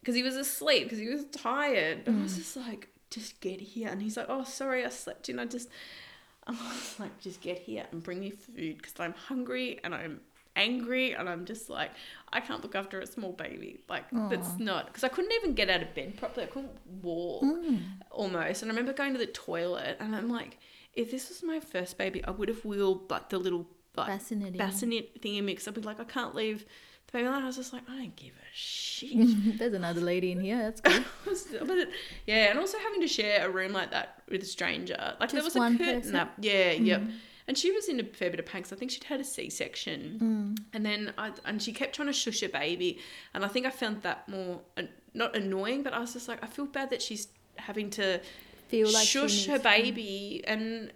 [0.00, 2.02] because he was asleep because he was tired.
[2.06, 5.28] And I was just like, "Just get here." And he's like, "Oh, sorry, I slept
[5.28, 5.38] in.
[5.38, 5.68] I just."
[6.48, 10.20] I was like, just get here and bring me food because I'm hungry and I'm
[10.54, 11.90] angry and I'm just like,
[12.32, 13.80] I can't look after a small baby.
[13.88, 16.46] Like, that's not because I couldn't even get out of bed properly.
[16.46, 16.70] I couldn't
[17.02, 17.80] walk Mm.
[18.12, 18.62] almost.
[18.62, 20.58] And I remember going to the toilet and I'm like,
[20.96, 23.66] if this was my first baby, I would have wheeled like the little
[23.96, 24.58] like Fascinating.
[24.58, 25.66] bassinet thingy mix.
[25.68, 26.64] I'd be like, I can't leave
[27.06, 27.42] the baby alone.
[27.42, 29.10] I was just like, I don't give a shit.
[29.58, 30.58] There's another lady in here.
[30.58, 31.04] That's good.
[31.66, 31.88] but
[32.26, 35.14] yeah, and also having to share a room like that with a stranger.
[35.20, 36.12] Like there Just was a curtain person?
[36.14, 36.20] Mm.
[36.20, 36.32] up.
[36.40, 37.02] Yeah, yep.
[37.48, 39.24] And she was in a fair bit of pain 'cause I think she'd had a
[39.24, 40.56] C section.
[40.58, 40.64] Mm.
[40.74, 42.98] And then I and she kept trying to shush her baby,
[43.34, 44.82] and I think I found that more uh,
[45.14, 48.20] not annoying, but I was just like, I feel bad that she's having to
[48.68, 50.92] Feel like shush her baby and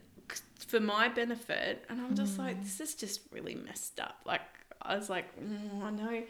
[0.58, 1.84] for my benefit.
[1.88, 2.44] And I'm just Mm.
[2.44, 4.20] like, this is just really messed up.
[4.24, 4.42] Like
[4.82, 6.22] I was like, mm, I know,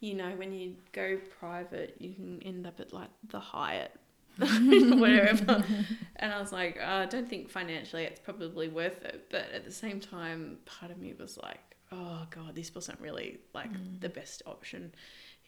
[0.00, 3.92] you know, when you go private, you can end up at like the Hyatt.
[4.38, 5.62] wherever
[6.16, 9.62] and i was like uh, i don't think financially it's probably worth it but at
[9.62, 13.68] the same time part of me was like oh god this wasn't really like
[14.00, 14.90] the best option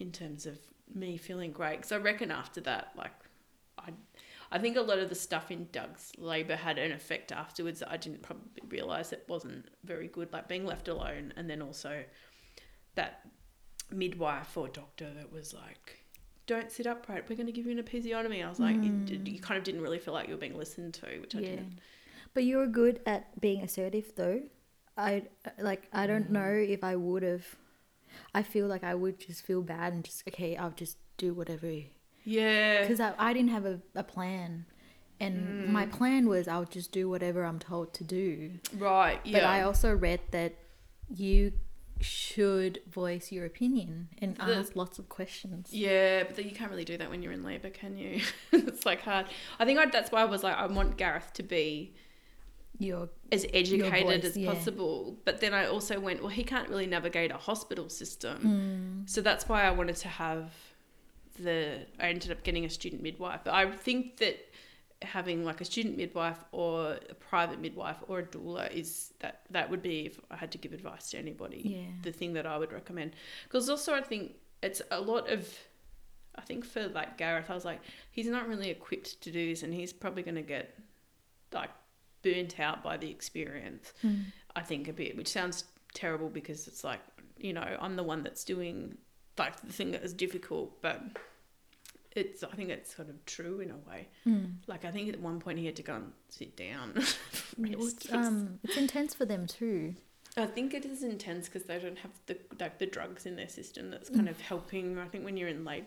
[0.01, 0.59] in terms of
[0.95, 3.13] me feeling great because i reckon after that like
[3.79, 3.89] i
[4.55, 7.91] i think a lot of the stuff in doug's labor had an effect afterwards that
[7.91, 12.03] i didn't probably realize it wasn't very good like being left alone and then also
[12.95, 13.21] that
[13.91, 16.01] midwife or doctor that was like
[16.47, 19.33] don't sit upright we're going to give you an episiotomy i was like it, mm.
[19.33, 21.79] you kind of didn't really feel like you were being listened to which i didn't
[22.35, 24.43] But you were good at being assertive, though.
[24.99, 25.23] I
[25.59, 25.89] like.
[25.93, 26.31] I don't mm.
[26.31, 27.47] know if I would have.
[28.35, 30.57] I feel like I would just feel bad and just okay.
[30.57, 31.73] I'll just do whatever.
[32.25, 34.65] Yeah Because I, I didn't have a, a plan,
[35.21, 38.53] and my plan was I'll just do whatever I'm told to do.
[38.77, 40.55] right yeah But I also read that
[41.15, 41.53] you
[42.01, 45.69] should voice your opinion and The- ask lots of questions.
[45.73, 48.21] Yeah, but then you can't really do that when you're in labour, can you?
[48.53, 49.27] it's like hard.
[49.59, 51.95] I think I, that's why I was like, I want Gareth to be
[52.79, 54.53] Your as educated voice, as yeah.
[54.53, 55.17] possible.
[55.25, 58.39] But then I also went, well, he can't really navigate a hospital system.
[58.39, 59.07] Hmm.
[59.07, 60.51] So that's why I wanted to have
[61.35, 61.87] the.
[62.01, 63.41] I ended up getting a student midwife.
[63.45, 64.37] But I think that
[65.03, 69.69] having like a student midwife or a private midwife or a doula is that that
[69.71, 71.93] would be if I had to give advice to anybody Yeah.
[72.03, 75.47] the thing that I would recommend because also I think it's a lot of
[76.37, 77.81] I think for like Gareth I was like
[78.13, 80.75] he's not really equipped to do this and he's probably going to get
[81.53, 81.71] like
[82.23, 84.27] burnt out by the experience Mm.
[84.57, 87.01] I think a bit which sounds terrible because it's like
[87.37, 88.97] you know I'm the one that's doing
[89.39, 91.01] like the thing that is difficult but
[92.13, 94.55] it's I think it's sort of true in a way Mm.
[94.67, 96.95] like I think at one point he had to go and sit down.
[97.57, 99.95] Well, it's, um, it's intense for them too.
[100.37, 103.49] I think it is intense because they don't have the like the drugs in their
[103.49, 104.99] system that's kind of helping.
[104.99, 105.85] I think when you're in late,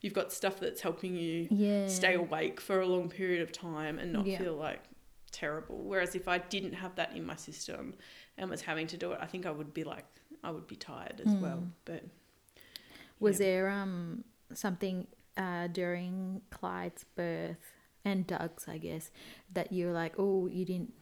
[0.00, 1.86] you've got stuff that's helping you Yeah.
[1.86, 4.38] stay awake for a long period of time and not Yeah.
[4.38, 4.82] feel like
[5.30, 5.78] terrible.
[5.84, 7.94] Whereas if I didn't have that in my system
[8.36, 10.06] and was having to do it, I think I would be like
[10.42, 11.58] I would be tired as well.
[11.58, 11.70] Mm.
[11.84, 12.02] But
[13.24, 13.46] Was yeah.
[13.46, 15.06] there um something
[15.36, 17.64] uh during Clyde's birth
[18.04, 19.10] and Doug's, I guess,
[19.52, 20.92] that you're like, oh, you didn't,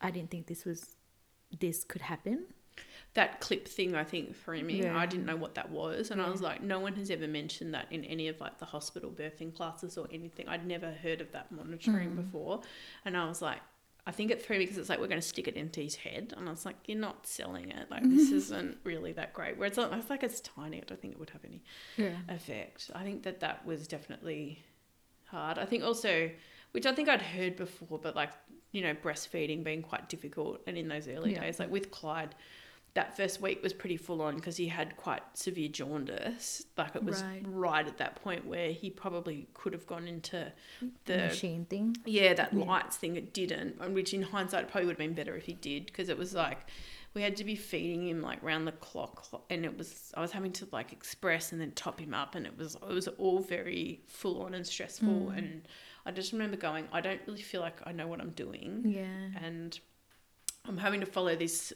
[0.00, 0.80] I didn't think this was,
[1.58, 2.44] this could happen.
[3.14, 4.82] that clip thing I think for me.
[4.82, 4.96] Yeah.
[4.96, 7.74] I didn't know what that was, and I was like, no one has ever mentioned
[7.74, 10.48] that in any of like the hospital birthing classes or anything.
[10.48, 12.16] I'd never heard of that monitoring Mm.
[12.22, 12.60] before,
[13.04, 13.60] and I was like,
[14.04, 15.94] I think it threw me because it's like we're going to stick it into his
[15.94, 17.88] head, and I was like, you're not selling it.
[17.90, 18.36] Like this mm-hmm.
[18.36, 19.56] isn't really that great.
[19.56, 20.78] Where it's not, it's like it's tiny.
[20.78, 21.62] I don't think it would have any
[21.96, 22.16] Yeah.
[22.28, 22.90] effect.
[22.94, 24.64] I think that that was definitely
[25.26, 25.56] hard.
[25.56, 26.30] I think also,
[26.72, 28.30] which I think I'd heard before, but like,
[28.72, 30.62] you know, breastfeeding being quite difficult.
[30.66, 31.42] And in those early Yeah.
[31.42, 32.34] days, like with Clyde,
[32.94, 36.64] that first week was pretty full on because he had quite severe jaundice.
[36.76, 37.42] Like it was Right.
[37.46, 37.86] right.
[37.86, 40.52] at that point where he probably could have gone into
[41.06, 41.96] the machine thing.
[42.04, 42.64] yeah, that Yeah.
[42.64, 43.76] lights thing, it didn't.
[43.80, 46.34] And which in hindsight probably would have been better if he did because it was
[46.34, 46.58] like
[47.14, 50.32] we had to be feeding him like round the clock and it was I was
[50.32, 53.38] having to like express and then top him up and it was it was all
[53.40, 55.38] very full on and stressful Mm.
[55.38, 55.68] and
[56.04, 59.44] I just remember going, I don't really feel like I know what I'm doing Yeah.
[59.44, 59.78] and
[60.64, 61.72] I'm having to follow this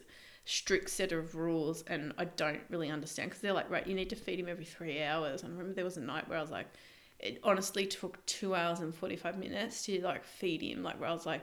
[0.46, 4.10] strict set of rules and I don't really understand because they're like, right, you need
[4.10, 5.42] to feed him every three hours.
[5.42, 6.68] And I remember there was a night where I was like,
[7.18, 11.12] it honestly took two hours and 45 minutes to like feed him, like where I
[11.12, 11.42] was like,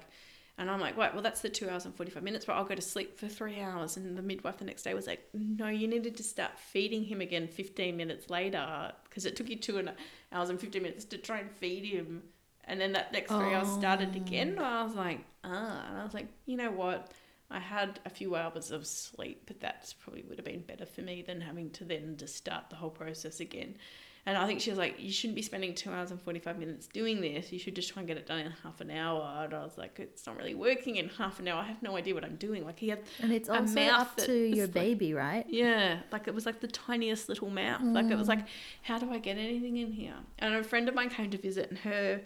[0.58, 2.76] and I'm like, right, well, that's the two hours and 45 minutes, but I'll go
[2.76, 3.98] to sleep for three hours.
[3.98, 7.22] And the midwife the next day was like, no, you needed to start feeding him
[7.22, 9.92] again 15 minutes later because it took you two and
[10.32, 12.24] hours and 15 minutes to try and feed him.
[12.66, 14.50] And then that next three hours started again.
[14.50, 15.86] And I was like, ah.
[15.90, 17.12] And I was like, you know what?
[17.54, 21.02] I had a few hours of sleep, but that probably would have been better for
[21.02, 23.76] me than having to then just start the whole process again.
[24.26, 26.88] And I think she was like, you shouldn't be spending two hours and 45 minutes
[26.88, 27.52] doing this.
[27.52, 29.44] You should just try and get it done in half an hour.
[29.44, 31.60] And I was like, it's not really working in half an hour.
[31.62, 32.64] I have no idea what I'm doing.
[32.64, 35.46] Like, he had, And it's a also mouth up to your like- baby, right?
[35.50, 37.82] yeah, like it was like the tiniest little mouth.
[37.84, 38.30] Like it was mm.
[38.30, 38.48] like,
[38.84, 40.16] how do I get anything in here?
[40.40, 42.22] And a friend of mine came to visit, and her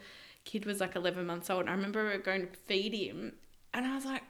[0.46, 1.62] kid was like 11 months old.
[1.62, 3.34] And I remember going to feed him,
[3.74, 4.22] and I was like,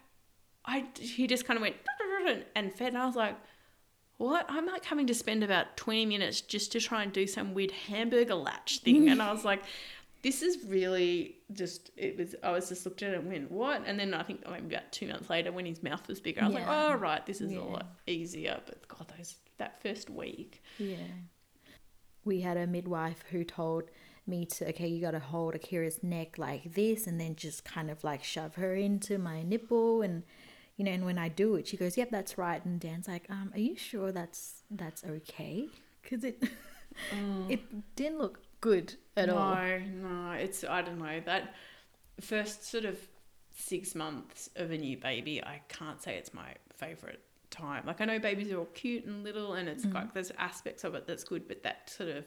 [0.68, 1.76] I he just kind of went
[2.56, 3.36] and fed, and I was like,
[4.18, 4.46] what?
[4.50, 7.72] I'm like having to spend about 20 minutes just to try and do some weird
[7.72, 9.64] hamburger latch thing, and I was like.
[10.24, 13.84] This is really just, it was, I was just looked at it and went, what?
[13.86, 16.46] And then I think maybe about two months later when his mouth was bigger, I
[16.46, 16.88] was like, Yeah.
[16.90, 17.60] oh, right, this is Yeah.
[17.60, 18.60] a lot easier.
[18.66, 20.64] But God, those, that first week.
[20.80, 20.96] Yeah.
[22.26, 23.84] We had a midwife who told
[24.26, 27.92] me to, okay, you got to hold Akira's neck like this and then just kind
[27.92, 30.02] of like shove her into my nipple.
[30.02, 30.24] And,
[30.78, 32.64] you know, and when I do it, she goes, yep, that's right.
[32.64, 35.68] And Dan's like, um, are you sure that's, that's okay?
[36.02, 36.42] Because it,
[37.50, 39.56] it didn't look good at no, all.
[39.56, 40.32] no, no.
[40.32, 41.56] it's, I don't know, that
[42.22, 42.98] first sort of
[43.56, 47.20] six months of a new baby, I can't say it's my favourite
[47.50, 47.84] time.
[47.88, 50.94] Like, I know babies are all cute and little, and it's like there's aspects of
[50.94, 52.26] it that's good, but that sort of,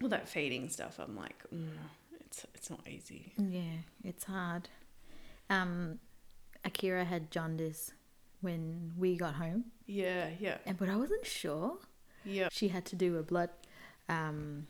[0.00, 1.68] all that feeding stuff, I'm like, mm,
[2.20, 3.32] it's, it's not easy.
[3.36, 4.68] Yeah, it's hard.
[5.50, 5.98] Um,
[6.64, 7.92] Akira had jaundice
[8.40, 11.78] when we got home, Yeah, yeah, and but I wasn't sure.
[12.24, 12.48] yeah.
[12.50, 13.50] she had to do a blood
[14.08, 14.66] um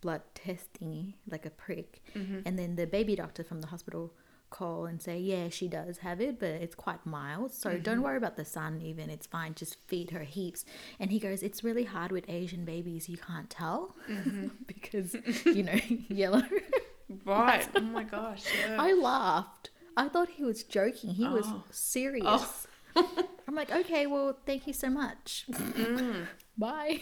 [0.00, 2.40] blood testing like a prick Mm-hmm.
[2.44, 4.12] and then the baby doctor from the hospital
[4.50, 8.16] call and say yeah she does have it but it's quite mild so don't worry
[8.18, 10.64] about the sun even it's fine just feed her heaps
[11.00, 13.96] and he goes it's really hard with asian babies you can't tell
[14.68, 15.16] because
[15.46, 16.42] you know yellow
[17.24, 17.66] Right.
[17.74, 18.44] oh my gosh.
[18.60, 18.76] Yeah.
[18.80, 21.64] i laughed i thought he was joking he was Oh.
[21.70, 22.66] serious
[22.96, 25.46] i'm like okay well thank you so much
[26.58, 27.00] bye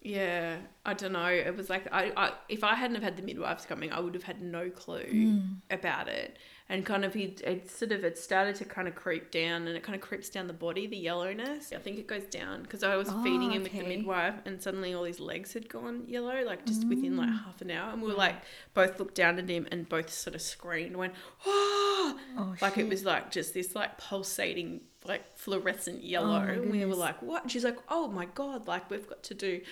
[0.00, 1.26] Yeah, I don't know.
[1.26, 4.14] It was like I, I if I hadn't have had the midwives coming, I would
[4.14, 5.56] have had no clue Mm.
[5.70, 6.38] about it.
[6.70, 9.74] And kind of he it sort of it started to kind of creep down, and
[9.74, 11.72] it kind of creeps down the body, the yellowness.
[11.72, 14.60] I think it goes down because I was Oh, feeding him with the midwife, and
[14.62, 17.44] suddenly all his legs had gone yellow, like just within like Mm.
[17.44, 18.36] half an hour, and we were like
[18.74, 21.14] both looked down at him and both sort of screamed, went
[21.46, 26.44] oh, Oh, like it was like just this like pulsating like fluorescent yellow.
[26.46, 27.50] Oh, and we were like what?
[27.50, 29.62] She's like oh my god like we've got to do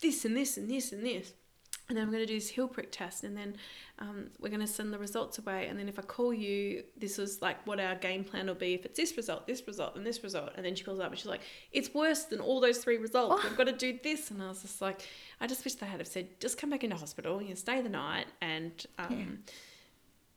[0.00, 1.32] this and this and this and this
[1.88, 3.56] and then I'm going to do this heel prick test and then
[3.98, 5.66] um, we're going to send the results away.
[5.66, 8.74] And then if I call you this is like what our game plan will be.
[8.74, 10.52] If it's this result this result and this result.
[10.56, 13.42] And then she calls up and she's like it's worse than all those three results.
[13.44, 13.48] Oh.
[13.48, 14.30] we've got to do this.
[14.30, 15.06] And I was just like
[15.40, 17.88] I just wish they had have said just come back into hospital you stay the
[17.90, 19.40] night and um,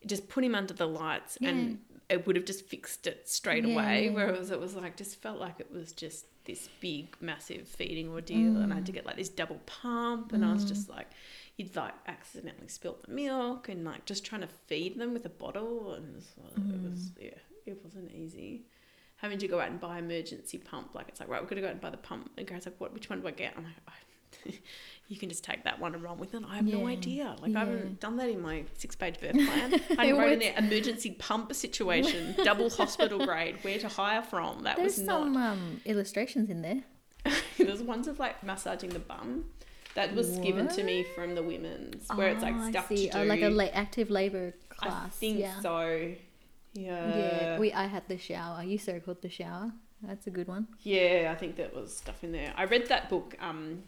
[0.06, 1.80] just put him under the lights and
[2.10, 4.06] it would have just fixed it straight Yeah, away.
[4.06, 4.12] yeah.
[4.12, 8.58] Whereas it was like just felt like it was just this big, massive feeding ordeal,
[8.58, 8.88] and I had Mm.
[8.88, 11.08] to get like this double pump, and I was just like,
[11.58, 15.30] you'd like accidentally spilt the milk, and like just trying to feed them with a
[15.30, 17.40] bottle, and it was, it was yeah,
[17.74, 18.66] it wasn't easy.
[19.18, 21.68] Having to go out and buy emergency pump, like it's like right, we're gonna go
[21.68, 22.94] out and buy the pump, and Gary's like, what?
[22.94, 23.54] Which one do I get?
[23.58, 24.62] I'm like,
[25.08, 26.44] you can just take that one and run with it.
[26.50, 27.36] I have no idea.
[27.42, 27.62] Like yeah.
[27.62, 29.82] I haven't done that in my six-page birth plan.
[29.98, 34.64] I wrote in there emergency pump situation, double hospital grade, where to hire from.
[34.64, 35.52] That There's was some not.
[35.52, 36.84] um, illustrations in there.
[37.58, 39.46] There's ones of like massaging the bum.
[39.96, 42.96] That was given to me from the women's, where it's like Oh, I stuff to
[42.96, 43.10] do.
[43.16, 45.06] Oh, like a la- active labor class.
[45.06, 45.60] I think yeah.
[45.60, 46.14] so.
[46.74, 47.18] Yeah.
[47.18, 48.62] Yeah, we I had the shower.
[48.64, 49.72] You circled the shower.
[50.04, 50.68] That's a good one.
[50.84, 52.54] Yeah, I think that was stuff in there.
[52.56, 53.82] I read that book, um,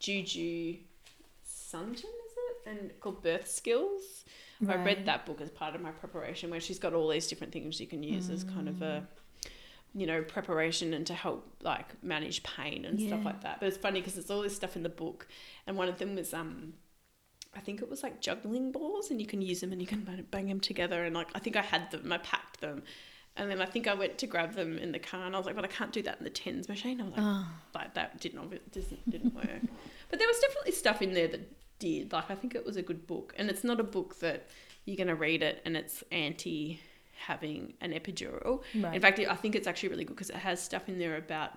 [0.00, 0.78] Juju
[1.46, 2.66] Sundin, is it?
[2.66, 4.24] And called Birth Skills.
[4.68, 7.52] I read that book as part of my preparation, where she's got all these different
[7.52, 9.06] things you can use as kind of a,
[9.94, 13.60] you know, preparation and to help like manage pain and stuff like that.
[13.60, 15.28] But it's funny because there's all this stuff in the book,
[15.66, 16.74] and one of them was um.
[17.52, 20.06] I think it was like juggling balls, and you can use them and you can
[20.30, 21.02] bang them together.
[21.02, 22.84] And like, I think I had them, I packed them,
[23.40, 25.46] and then I think I went to grab them in the car, and I was
[25.46, 27.94] like, "But I can't do that in the TENS machine." I was like, Oh, like
[27.94, 29.46] that didn't didn't, didn't work.
[30.10, 32.12] but there was definitely stuff in there that did.
[32.12, 34.46] Like I think it was a good book, and it's not a book that
[34.84, 36.80] you're gonna read it and it's anti
[37.26, 38.62] having an epidural.
[38.74, 38.94] right.
[38.94, 41.52] In fact, I think it's actually really good because it has stuff in there about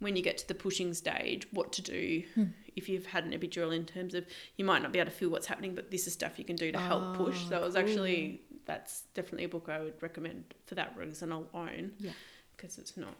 [0.00, 2.44] when you get to the pushing stage, what to do Hmm.
[2.74, 4.26] if you've had an epidural in terms of
[4.56, 6.56] you might not be able to feel what's happening, but this is stuff you can
[6.56, 7.38] do to help push.
[7.46, 11.32] Oh, So it was actually that's definitely a book I would recommend for that reason
[11.32, 11.92] alone.
[11.98, 12.12] Yeah.
[12.56, 13.14] because it's not.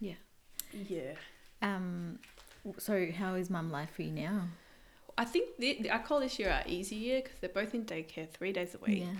[0.00, 0.14] Yeah.
[0.88, 1.12] Yeah.
[1.62, 2.18] um,
[2.78, 4.48] so how is mum life for you now?
[5.16, 8.28] I think the, I call this year our easy year because they're both in daycare
[8.28, 9.04] three days a week.
[9.04, 9.14] Yeah.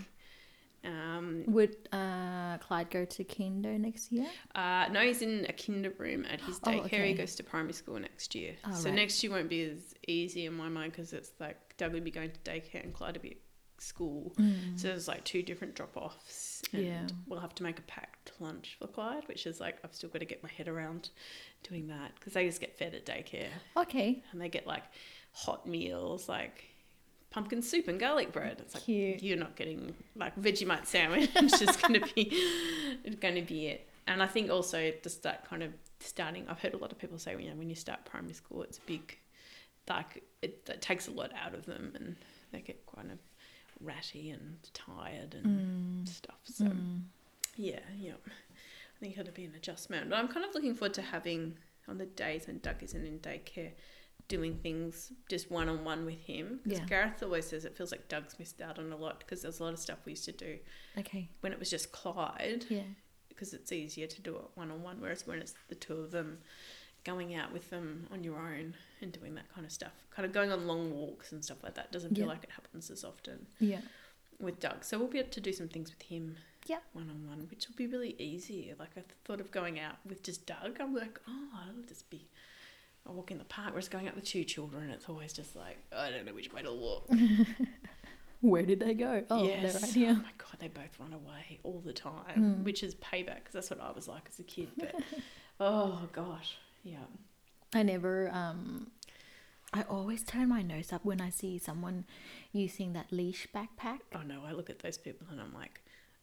[0.86, 4.26] Um, Would uh, Clyde go to kinder next year?
[4.54, 6.84] uh, no, he's in a kinder room at his Oh, daycare.
[6.86, 7.08] okay.
[7.08, 8.54] He goes to primary school next year.
[8.66, 8.94] Oh, so right.
[8.96, 12.10] next year won't be as easy in my mind because it's like Doug will be
[12.10, 13.36] going to daycare and Clyde will be
[13.80, 14.32] school.
[14.76, 16.62] So there's like two different drop offs.
[16.72, 16.86] And Mm.
[16.86, 17.06] Yeah.
[17.26, 20.18] we'll have to make a packed lunch for Clyde, which is like, I've still got
[20.20, 21.10] to get my head around
[21.68, 23.48] doing that because they just get fed at daycare.
[23.76, 24.22] Okay.
[24.32, 24.84] and they get like
[25.32, 26.64] hot meals like
[27.30, 28.58] pumpkin soup and garlic bread.
[28.60, 29.22] It's like Cute.
[29.22, 31.30] you're not getting like Vegemite sandwich.
[31.34, 32.28] it's just gonna be
[33.04, 33.88] it's gonna be it.
[34.06, 36.46] And I think also just that kind of starting.
[36.48, 38.78] I've heard a lot of people say you know when you start primary school, it's
[38.78, 39.18] a big.
[39.88, 42.16] Like it, it takes a lot out of them, and
[42.52, 43.18] they get kind of
[43.84, 46.08] ratty and tired and Mm.
[46.08, 46.40] stuff.
[46.44, 47.02] So Mm.
[47.56, 48.14] yeah, yeah.
[48.26, 50.08] I think it'll be an adjustment.
[50.10, 51.58] But I'm kind of looking forward to having
[51.88, 53.72] on the days when Doug isn't in daycare,
[54.28, 56.60] doing things just one on one with him.
[56.62, 56.86] Because Yeah.
[56.86, 59.64] Gareth always says it feels like Doug's missed out on a lot because there's a
[59.64, 60.58] lot of stuff we used to do
[60.98, 61.28] Okay.
[61.40, 62.84] when it was just Clyde Yeah.
[63.28, 65.00] because it's easier to do it one on one.
[65.00, 66.40] Whereas when it's the two of them,
[67.04, 70.32] going out with them on your own and doing that kind of stuff, kind of
[70.32, 72.30] going on long walks and stuff like that, doesn't feel Yeah.
[72.32, 73.80] like it happens as often Yeah.
[74.40, 74.84] with Doug.
[74.84, 76.36] So we'll be able to do some things with him
[76.66, 76.78] Yeah.
[76.94, 78.72] one on one, which will be really easy.
[78.78, 80.80] Like I thought of going out with just Doug.
[80.80, 82.26] I'm like, oh, I'll just be
[83.06, 83.70] a walk in the park.
[83.72, 86.62] Whereas going out with two children, it's always just like, I don't know which way
[86.62, 87.06] to look.
[88.40, 89.24] Where did they go?
[89.30, 89.72] Oh, yes.
[89.72, 90.10] they're right here.
[90.10, 92.62] Oh my god, they both run away all the time, Mm.
[92.64, 94.68] which is payback because that's what I was like as a kid.
[94.76, 94.94] But
[95.60, 97.06] oh gosh, yeah.
[97.74, 98.92] I never um
[99.72, 102.04] I always turn my nose up when I see someone
[102.52, 103.98] using that leash backpack.
[104.14, 105.80] Oh no, I look at those people and I'm like,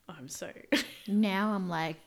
[0.08, 0.52] I'm so.
[1.08, 1.98] Now I'm like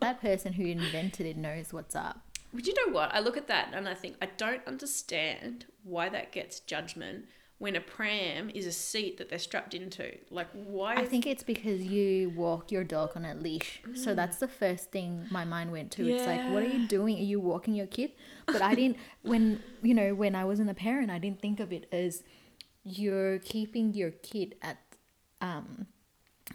[0.00, 2.20] that person who invented it knows what's up.
[2.54, 3.14] But you know what?
[3.14, 7.26] I look at that and I think I don't understand why that gets judgment
[7.58, 10.16] when a pram is a seat that they're strapped into.
[10.30, 10.94] Like, why?
[10.94, 13.80] I think it's because you walk your dog on a leash.
[13.94, 16.06] So that's the first thing my mind went to.
[16.08, 16.88] It's like, what are you Mm.
[16.88, 17.16] Doing?
[17.18, 18.12] Are you walking your kid?
[18.46, 21.72] But I didn't, when, you know, when I wasn't a parent, I didn't think of
[21.72, 22.22] it as
[22.84, 24.78] you're keeping your kid at,
[25.40, 25.86] um,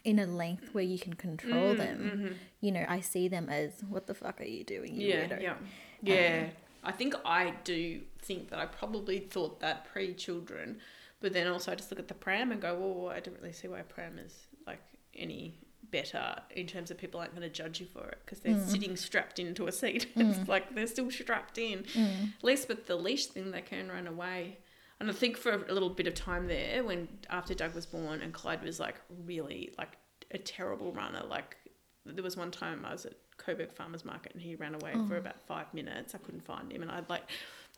[0.06, 2.40] in a length where you can control Mm, them.
[2.62, 4.96] You know, I see them as, what the fuck are you doing?
[4.96, 5.42] You yeah, weirdo?
[5.42, 5.56] yeah,
[6.02, 6.46] yeah.
[6.84, 10.80] I think I do think that I probably thought that pre children,
[11.22, 13.54] but then also I just look at the pram and go, well, I don't really
[13.54, 14.34] see why a pram is
[14.68, 14.82] like
[15.16, 15.56] any
[15.92, 18.68] better in terms of people aren't going to judge you for it because they're mm.
[18.68, 20.08] sitting strapped into a seat.
[20.16, 20.48] it's mm.
[20.48, 21.84] like they're still strapped in.
[21.84, 22.34] Mm.
[22.38, 24.58] At least with the leash thing, they can run away.
[25.00, 28.22] And I think for a little bit of time there, when after Doug was born
[28.22, 29.98] and Clyde was like really like
[30.32, 31.58] a terrible runner, like
[32.06, 33.14] there was one time I was at
[33.46, 35.20] Coburg Farmers Market and he ran away for oh.
[35.20, 36.16] about five minutes.
[36.16, 37.24] I couldn't find him, and I'd like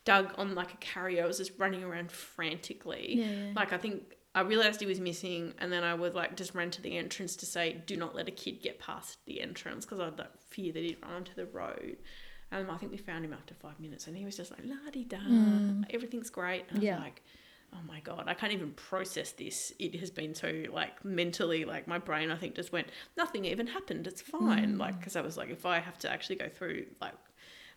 [0.03, 1.23] Doug on like a carrier.
[1.23, 3.15] I was just running around frantically.
[3.15, 3.51] Yeah, yeah.
[3.55, 6.69] Like I think I realized he was missing, and then I would like just run
[6.71, 9.99] to the entrance to say, "Do not let a kid get past the entrance," because
[9.99, 11.97] I'd like fear that he'd run onto the road.
[12.51, 14.91] And I think we found him after five minutes, and he was just like, "La
[14.91, 15.83] di da, mm.
[15.89, 16.95] everything's great." And I Yeah.
[16.95, 17.23] was like,
[17.75, 21.87] "Oh my god, I can't even process this." It has been so like mentally, like
[21.87, 24.07] my brain, I think, just went, "Nothing even happened.
[24.07, 27.13] It's fine." Like because I was like, if I have to actually go through like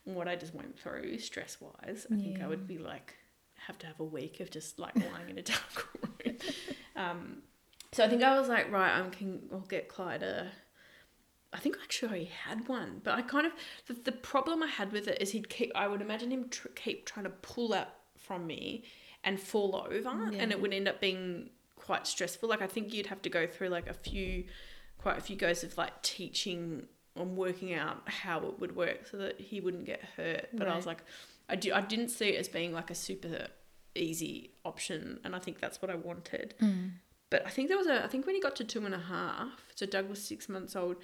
[0.04, 3.14] what I just went through stress wise, I think I would be like
[3.66, 5.88] have to have a week of just like lying in a dark
[6.24, 6.36] room.
[6.96, 7.42] um,
[7.92, 10.50] so I think I was like, right, I'm can I'll get Clyde a.
[11.52, 13.52] I think actually I had one, but I kind of
[13.86, 15.72] the, the problem I had with it is he'd keep.
[15.74, 18.84] I would imagine him tr- keep trying to pull up from me
[19.24, 22.48] and fall over, and it would end up being quite stressful.
[22.48, 24.44] Like I think you'd have to go through like a few,
[24.98, 29.16] quite a few goes of like teaching and working out how it would work so
[29.16, 30.48] that he wouldn't get hurt.
[30.52, 31.02] But I was like,
[31.48, 31.72] I do.
[31.72, 33.48] I didn't see it as being like a super
[33.94, 36.54] easy option, and I think that's what I wanted.
[36.60, 36.92] Mm.
[37.30, 38.04] But I think there was a.
[38.04, 40.76] I think when he got to two and a half, so Doug was six months
[40.76, 40.96] old.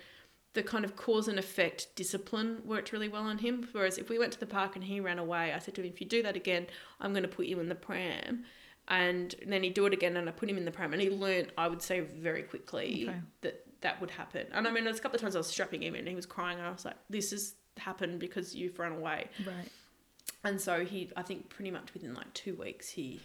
[0.55, 3.69] The kind of cause and effect discipline worked really well on him.
[3.73, 5.89] Whereas if we went to the park and he ran away, I said to him,
[5.93, 6.67] "If you do that again,
[7.01, 8.45] I'm going to put you in the pram."
[8.89, 11.11] And then he'd do it again, and I put him in the pram, and he
[11.11, 11.51] learnt.
[11.59, 13.21] I would say very quickly Okay.
[13.43, 14.47] that that would happen.
[14.53, 16.15] And I mean, there's a couple of times I was strapping him in, and he
[16.15, 19.69] was crying, and I was like, "This has happened because you've run away." Right.
[20.45, 23.21] And so he, I think, pretty much within like two weeks, he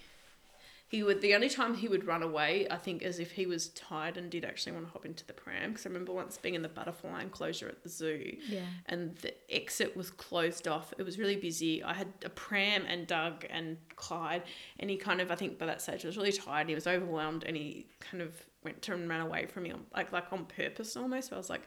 [0.90, 1.22] he would.
[1.22, 4.30] The only time he would run away, I think, is if he was tired and
[4.30, 5.72] did actually want to hop into the pram.
[5.72, 8.66] Because I remember once being in the butterfly enclosure at the zoo, Yeah.
[8.88, 10.94] and the exit was closed off.
[10.98, 11.84] It was really busy.
[11.84, 14.44] I had a pram and Doug and Clyde,
[14.80, 16.68] and he kind of, I think, by that stage was really tired.
[16.68, 18.34] He was overwhelmed, and he kind of
[18.64, 21.30] went to and ran away from me, on, like like on purpose almost.
[21.30, 21.62] So I was like,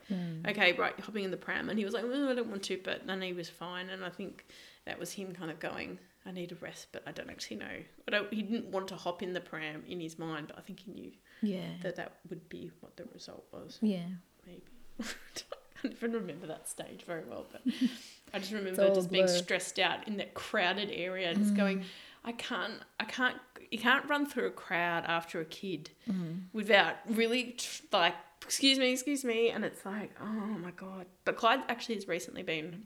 [0.49, 2.79] okay, right, hopping in the pram, and he was like, "Mm, I don't want to,
[2.85, 4.45] but then he was fine, and I think
[4.85, 5.99] that was him kind of going.
[6.24, 7.83] I need a rest, but I don't actually know.
[8.07, 8.33] I don't.
[8.33, 10.93] He didn't want to hop in the pram in his mind, but I think he
[10.93, 11.66] knew Yeah.
[11.83, 14.07] that that would be what the result was Yeah.
[14.47, 14.62] maybe.
[15.01, 17.62] I don't even remember that stage very well, but
[18.35, 19.37] I just remember just being blur.
[19.37, 21.57] stressed out in that crowded area and just mm.
[21.57, 21.85] going,
[22.24, 23.37] I can't, I can't,
[23.70, 26.35] you can't run through a crowd after a kid mm-hmm.
[26.53, 31.07] without really tr- like, excuse me, excuse me, and it's like, oh my god.
[31.24, 32.85] But Clyde actually has recently been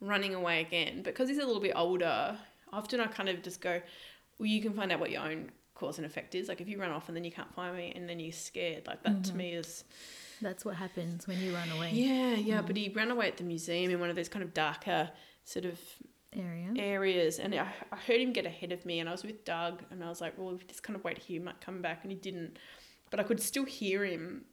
[0.00, 2.36] running away again because he's a little bit older.
[2.72, 3.80] Often I kind of just go,
[4.38, 6.48] well, you can find out what your own cause and effect is.
[6.48, 8.86] Like if you run off and then you can't find me and then you're scared,
[8.86, 9.38] like that to mm-hmm.
[9.38, 9.84] me is
[10.40, 11.90] That's what happens when you run away.
[11.92, 12.62] yeah, yeah.
[12.62, 12.98] But he mm-hmm.
[12.98, 15.10] ran away at the museum in one of those kind of darker
[15.44, 15.78] sort of
[16.32, 16.72] Area.
[16.76, 19.82] areas, and I, I heard him get ahead of me, and I was with Doug,
[19.90, 21.82] and I was like, well, if we just kind of wait here, he might come
[21.82, 22.56] back, and he didn't.
[23.10, 24.44] But I could still hear him,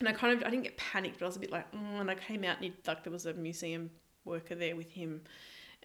[0.00, 2.00] and I kind of I didn't get panicked, but I was a bit like, oh,
[2.00, 3.88] and I came out, and he, like there was a museum
[4.28, 5.22] worker there with him,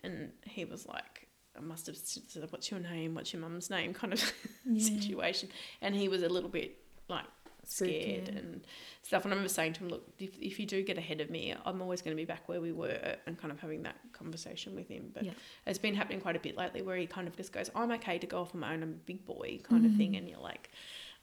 [0.04, 1.28] and he was like.
[1.56, 3.14] I must have said, "What's your name?
[3.14, 4.34] What's your mum's name?" Kind of
[4.78, 5.50] situation,
[5.84, 6.80] and he was a little bit
[7.10, 7.26] like
[7.64, 8.40] scared yeah.
[8.40, 8.66] and
[9.04, 9.24] stuff.
[9.24, 11.54] And I remember saying to him, "Look, if, if you do get ahead of me,
[11.64, 14.74] I'm always going to be back where we were," and kind of having that conversation
[14.76, 15.12] with him.
[15.14, 15.34] But Yeah.
[15.68, 18.18] it's been happening quite a bit lately, where he kind of just goes, "I'm okay
[18.18, 18.82] to go off on my own.
[18.82, 19.98] I'm a big boy," kind of Mm.
[19.98, 20.72] thing, and you're like,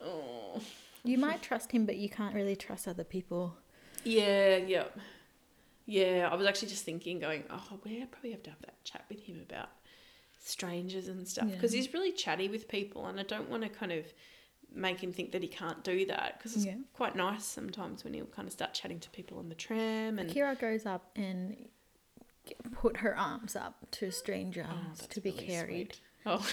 [0.01, 0.61] "Oh,
[1.03, 3.57] You might trust him, but you can't really trust other people.
[4.05, 4.85] yeah, yeah."
[5.91, 9.05] Yeah, I was actually just thinking, going, oh, we probably have to have that chat
[9.09, 9.69] with him about
[10.39, 11.81] strangers and stuff because Yeah.
[11.83, 14.05] he's really chatty with people, and I don't want to kind of
[14.73, 16.77] make him think that he can't do that because it's Yeah.
[16.93, 20.31] quite nice sometimes when he'll kind of start chatting to people on the tram and
[20.31, 21.69] Kira goes up and
[22.73, 25.95] put her arms up to a stranger Oh, to be really carried.
[25.95, 26.01] sweet.
[26.27, 26.49] Oh,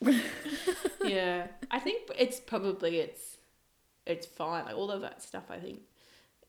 [1.04, 1.48] yeah.
[1.70, 3.38] I think it's probably it's
[4.06, 4.64] it's fine.
[4.66, 5.44] Like all of that stuff.
[5.50, 5.80] I think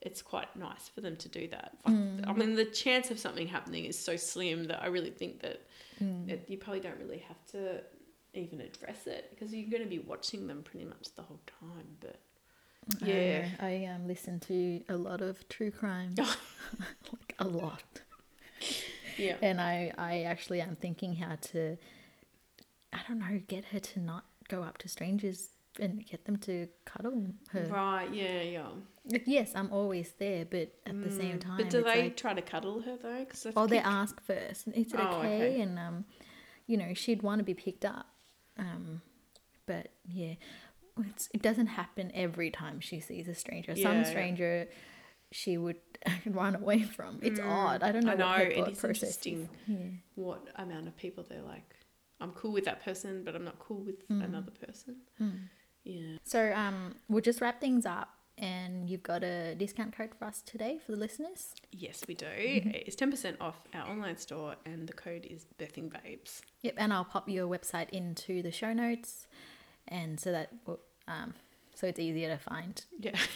[0.01, 1.77] it's quite nice for them to do that.
[1.87, 2.27] Mm.
[2.27, 5.61] I mean, the chance of something happening is so slim that I really think that
[6.01, 6.27] Mm.
[6.29, 7.81] it, you probably don't really have to
[8.33, 11.85] even address it because you're going to be watching them pretty much the whole time.
[11.99, 12.19] But
[13.01, 13.41] Yeah.
[13.41, 13.47] know.
[13.59, 17.83] I um listen to a lot of true crime, like a lot,
[19.17, 21.77] yeah, and I I actually am thinking how to,
[22.91, 25.49] I don't know, get her to not go up to strangers
[25.79, 27.67] and get them to cuddle her.
[27.71, 28.67] right, yeah, yeah.
[29.05, 32.17] Like, yes, I'm always there, but at the same Mm, time, but do they like,
[32.17, 33.19] try to cuddle her though?
[33.25, 35.35] Because oh, they ask first, is it Oh, okay?
[35.35, 35.61] okay.
[35.61, 36.05] And um,
[36.67, 38.05] you know, she'd want to be picked up,
[38.59, 39.01] um,
[39.65, 40.35] but yeah,
[40.99, 43.73] it's, it doesn't happen every time she sees a stranger.
[43.75, 44.03] Yeah, Some yeah.
[44.03, 44.67] stranger
[45.31, 45.77] she would
[46.27, 47.19] run away from.
[47.23, 47.81] It's odd.
[47.81, 48.11] I don't know.
[48.11, 49.77] Mm, I know it is interesting Yeah.
[50.15, 51.75] what amount of people they're like.
[52.19, 54.23] I'm cool with that person, but I'm not cool with Mm.
[54.25, 54.97] another person.
[55.83, 56.17] Yeah.
[56.23, 58.09] So um, we'll just wrap things up.
[58.37, 61.53] And you've got a discount code for us today for the listeners.
[61.71, 62.25] Yes, we do.
[62.25, 62.71] Mm-hmm.
[62.73, 66.41] It's ten percent off our online store, and the code is Birthing Babes.
[66.63, 69.27] Yep, and I'll pop your website into the show notes,
[69.89, 70.49] and so that
[71.07, 71.35] um,
[71.75, 72.83] so it's easier to find.
[72.99, 73.11] Yeah.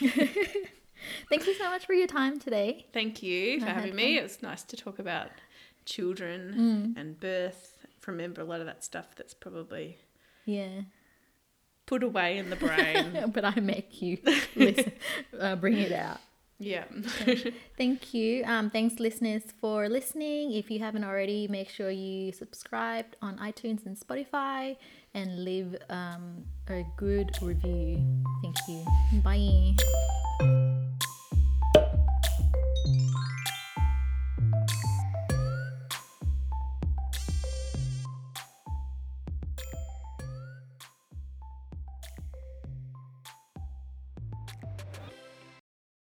[1.28, 2.86] Thank you so much for your time today.
[2.92, 4.18] Thank you for I having me.
[4.18, 5.28] It was nice to talk about
[5.84, 7.00] children Mm.
[7.00, 7.86] and birth.
[8.06, 9.98] Remember a lot of that stuff that's probably
[10.46, 10.80] Yeah,
[11.86, 13.30] put away in the brain.
[13.34, 14.18] but I make you
[14.54, 14.92] listen,
[15.40, 16.18] uh, bring it out.
[16.58, 16.84] yeah.
[17.78, 18.44] Thank you.
[18.44, 20.52] Um, thanks, listeners, for listening.
[20.52, 24.76] If you haven't already, make sure you subscribe on iTunes and Spotify
[25.14, 28.02] and leave um, a good review.
[28.42, 28.84] Thank you.
[29.22, 30.82] Bye.